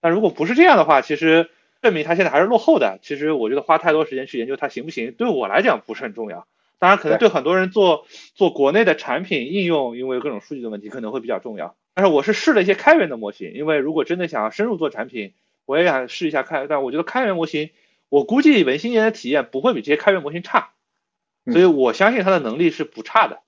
[0.00, 1.50] 那如果不是这样的话，其实
[1.80, 2.98] 证明他现在还是落后的。
[3.02, 6.46] 其实我觉得花太多时间去研究它行不行，对我来讲不是很重要。
[6.78, 11.76] 当然，可能对很多人做做国内的产品应用，因为各种数据的问题可能会比较重要。
[11.94, 15.34] 但是我是试了一些开源的模型，因为如果真的想要深入做产品，
[15.64, 16.66] 我也想试一下开。
[16.66, 17.70] 但我觉得开源模型，
[18.08, 20.70] 我估计文心一言的体验不会比这些开源模型差。
[21.50, 23.40] 所以我相信它的能力是不差的，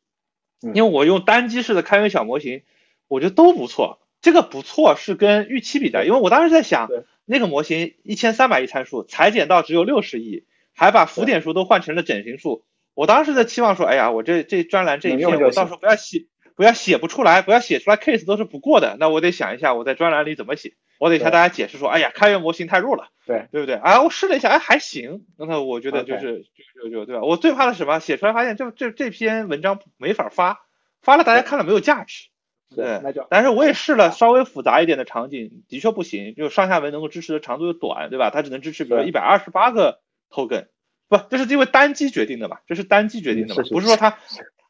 [0.61, 2.63] 因为我用单机式的开源小模型，
[3.07, 4.01] 我觉得都不错。
[4.21, 6.89] 这个不错是跟预期比的，因为我当时在想，
[7.27, 12.65] 那个模型一千三百亿参数，裁剪到只有六十亿，还把浮点数都换成了整形数。
[12.95, 16.27] 我当时的期望说，哎呀，我这这专栏这一篇，我到时候不要写，
[16.57, 18.97] 不要写不出来，不要写出来 case 都是不过的。
[18.99, 23.09] 那我得想一下我在专栏里怎么写，我得向大家解释说，哎呀，开源模型太弱了。
[23.27, 23.77] 对，对不对？
[23.77, 25.25] 啊，我试了一下，哎，还行。
[25.39, 26.45] 那我觉得就是
[26.75, 27.23] 就就就对吧？
[27.23, 27.99] 我最怕的是什么？
[27.99, 30.67] 写出来发现这这这篇文章没法发，
[31.03, 32.29] 发了大家看了没有价值。
[32.75, 33.27] 对，那就。
[33.31, 38.31] 但是我也试了稍微复杂一点的场景，的确不行，就上下文能够支持的长度又短，对吧？
[38.31, 40.67] 它只能支持比如一百二十八个 token，
[41.09, 42.59] 不，这是因为单机决定的嘛？
[42.67, 43.63] 这是单机决定的嘛？
[43.71, 44.19] 不是说它，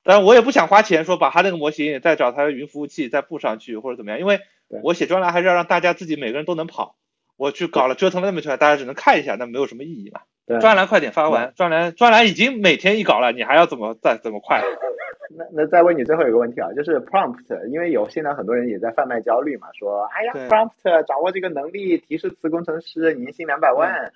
[0.05, 4.41] 当然我也不想花钱说把它那个模型再找它的云服务器再布上去或者怎么样，因为
[4.83, 6.97] 我写专栏还是要让大家自己每个人都能跑。
[7.37, 10.21] 我去搞了折腾了那么久，大家只能看一下，那没有什么意义嘛。
[10.61, 14.63] 专栏快点发完，专栏专栏已经每天一稿了，你还要怎么再怎么快？
[15.37, 24.13] 那那再问你最后一个问题啊，就是 prompt，因为有现在很多人也在贩卖焦虑嘛，说哎呀 prompt 掌握这个能力，提示词工程师年薪两百万，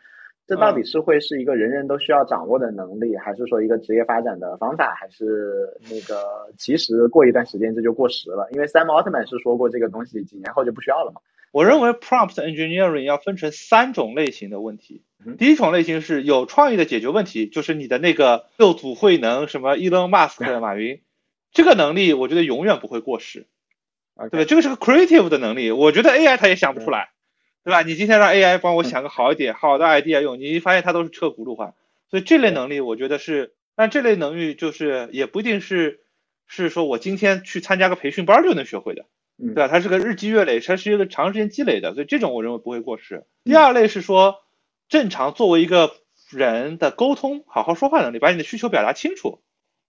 [0.49, 8.49] 这到底是会是一个人人都需要掌握的能力，还是说一个职业发展的方法，还是那个 其实过一段时间这就过时了？
[8.53, 11.21] 因为 Sam Altman 是说过这个东西几年后就不需要了嘛。
[11.53, 15.03] 我认为 prompt engineering 要分成三种类型的问题。
[15.37, 21.03] 第一种类型是有创意的解决问题，就是你的那个六组慧能什么 Elon Musk 马云，
[21.53, 23.47] 这个能力我觉得永远不会过时，
[24.31, 24.45] 对对？
[24.47, 27.11] 这个是个 creative 的能力，我觉得 AI 它也想不出来，
[27.65, 27.83] 对吧？
[27.83, 31.75] 你今天让 AI 帮我想个好一点好的 idea 用，你发现它都是车轱辘话，
[32.11, 36.01] 所以这类能力我觉得是，但这类能力就是也不一定是
[36.47, 39.07] 是说我今天去参加个培训班就能学会的。
[39.41, 39.69] 对吧？
[39.69, 43.25] 它是个日积月累，它是一个长时间积累的，所以这种我认为不会过时。
[43.45, 44.35] 第二类是说，
[44.89, 45.93] 正常作为一个
[46.29, 49.41] 人的沟通，好好说话能力，把你的需求表达清楚，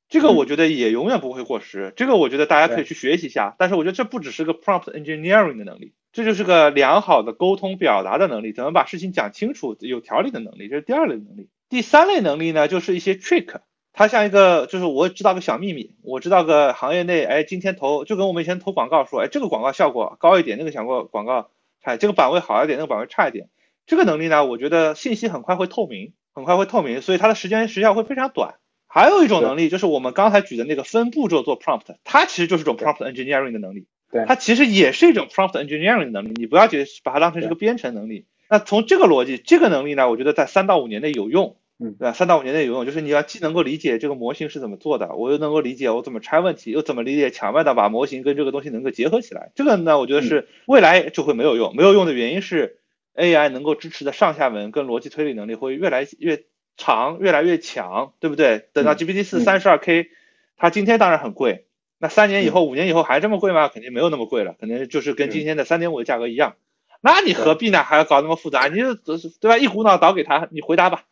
[0.07, 1.93] 这个我觉得也永远不会过时。
[1.95, 3.55] 这个我觉得大家可以去学习一下。
[3.57, 11.49] 但是我觉得这不只是个 prompt engineering 的能力，这就是个良好的沟通表达的能力，怎么把事情讲清楚、有条理的能力，这是第二类能力。
[11.70, 13.62] 第三类能力呢，就是一些 trick。
[13.91, 21.49] 它像一个，就是我知道个小秘密，我知道个行业内，哎，今天投就跟我们以前投广告说，哎，这个广告效果高一点，那个想过广告
[21.84, 23.49] 差，这个版位好一点，那个版位差一点。
[23.86, 28.55] 这个能力呢，我觉得信息很快会透明，很快会透明，所以它的时间时效会非常短。
[28.88, 38.26] 还有一种能力就是我们刚才举的那个分步骤做 prompt，它其实就是种 prompt engineering 的能力，对，它其实也是一种 prompt engineering 的能力，你不要觉得把它当成是个编程能力。
[38.49, 41.57] 那从这个逻辑，这个能力呢，我觉得在三到五年内有用。
[41.82, 42.12] 嗯，对吧？
[42.12, 49.51] 三到五年内有用，就是你要既能够理解这个模型是怎么做的，我又能够理解我怎么拆问题，又怎么理解巧妙的把模型跟这个东西能够结合起来。
[49.55, 51.74] 这个呢，我觉得是未来就会没有用。
[51.74, 52.80] 没有用的原因是
[53.16, 56.43] AI 能够支持的上下文跟逻辑推理能力会越来越
[56.76, 58.68] 长，越来越强，对不对？
[58.74, 60.10] 等到 GPT 四三十二 K，
[60.57, 61.66] 它今天当然很贵，
[62.00, 63.68] 那三年以后、五年以后还这么贵吗？
[63.68, 66.56] 肯定没有那么贵了，可能就是跟今天的三点五的价格一样。
[67.02, 67.84] 那你何必呢？
[67.84, 68.68] 还要搞那么复杂？
[68.68, 69.18] 你就对
[69.50, 69.58] 吧？
[69.58, 71.04] 一股脑倒给他，你回答吧。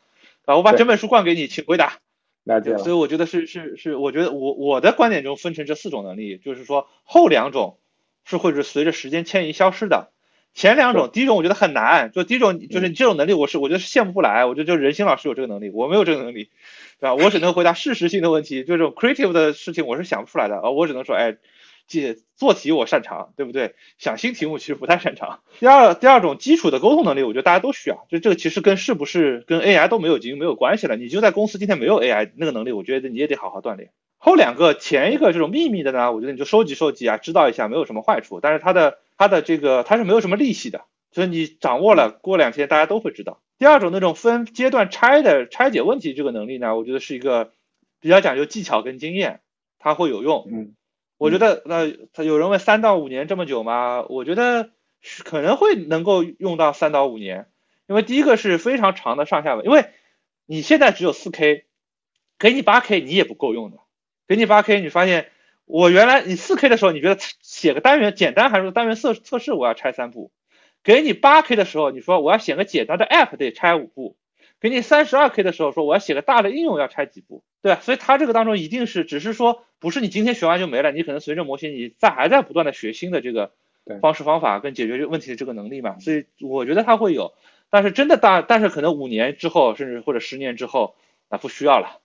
[0.46, 2.00] 啊，我把整本书灌给你，请回答。
[2.44, 2.78] 那就。
[2.78, 7.80] 所以我觉得是是是，我觉得我我的观点中分成这四种能力，就是说后两种
[8.24, 10.12] 是会是随着时间迁移消失的。
[10.58, 14.44] 前两种，第一种我觉得很难，就第一种就是你这种能力，我是我觉得是羡慕不来。
[14.46, 16.50] 我觉得就任心老师有这个能力，我没有这个能力，
[17.00, 17.14] 对吧？
[17.14, 21.38] 我只能回答事实性的问题，就这种 creative 的事情我是想不出来的啊，我只能说，哎。
[21.88, 23.76] 解做题我擅长，对不对？
[23.98, 25.40] 想新题目其实不太擅长。
[25.62, 28.06] 第二，第二种基础的沟通能力，我觉得大家都需要。
[28.10, 30.98] 就这个其实跟是不是跟 AI 都没有已经没有关系了。
[30.98, 33.92] 你就在公司今天没有 AI 那个能力，我觉得你也得好好锻炼。
[34.18, 38.40] 后两个，前一个这种秘密的呢，我觉得你就收集收集啊，知道一下没有什么坏处。
[38.40, 43.42] 但是它的它的这个它是没有什么利息的，所以你掌握了，过两天大家都会知道。
[43.58, 47.52] 第二种那种分阶段拆的拆解问题这个能力呢，我觉得是一个
[48.00, 49.42] 比较讲究技巧跟经验，
[49.80, 50.48] 它会有用。
[50.52, 50.74] 嗯。
[51.20, 54.06] 我觉得那他有人问三到五年这么久吗？
[54.08, 54.70] 我觉得
[55.24, 57.48] 可能会能够用到三到五年，
[57.88, 59.86] 因为第一个是非常长的上下文，因为
[60.46, 61.66] 你现在只有四 K，
[62.38, 63.78] 给你八 K 你也不够用的，
[64.28, 65.30] 给你八 K 你发现
[65.66, 70.32] 我原来你四 K 的时候你觉得写个单元简单函数单元测测试我要拆三步，
[70.84, 74.16] 给你八 K 的时候你说我要写个简单的 App 得拆五步。
[74.60, 83.52] 给你三十二 K 的时候说我要写个大的应用要拆几步，对所以它这个当中一定是只是说不是你今天学完就没了，你可能随着模型你在还在不断的学新的这个
[84.02, 87.36] 方式方法跟解决问题的这个能力嘛，所以我觉得它会有，
[87.70, 90.96] 但是真的大，但是可能五年之后甚至或者十年之后
[91.30, 92.02] 那不需要了，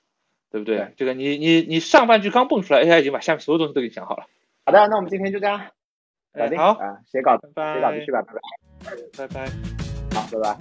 [0.52, 0.92] 对不对？
[0.98, 4.26] 这个你你你上半句刚蹦出来，AI 已经把下面所有东西都给你想好了。
[4.66, 5.58] 好的，那我们今天就这样，
[6.56, 9.50] 好啊，写稿拜拜，写稿继续吧，拜拜，拜拜，
[10.14, 10.56] 好，拜拜。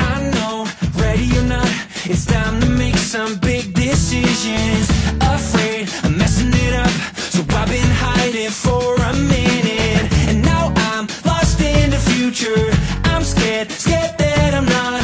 [0.00, 0.66] I know,
[0.98, 1.68] ready or not,
[2.04, 4.90] it's time to make some big decisions.
[5.20, 10.10] Afraid of messing it up, so I've been hiding for a minute.
[10.28, 12.70] And now I'm lost in the future.
[13.04, 15.01] I'm scared, scared that I'm not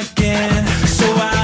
[0.00, 0.66] again.
[0.86, 1.41] So I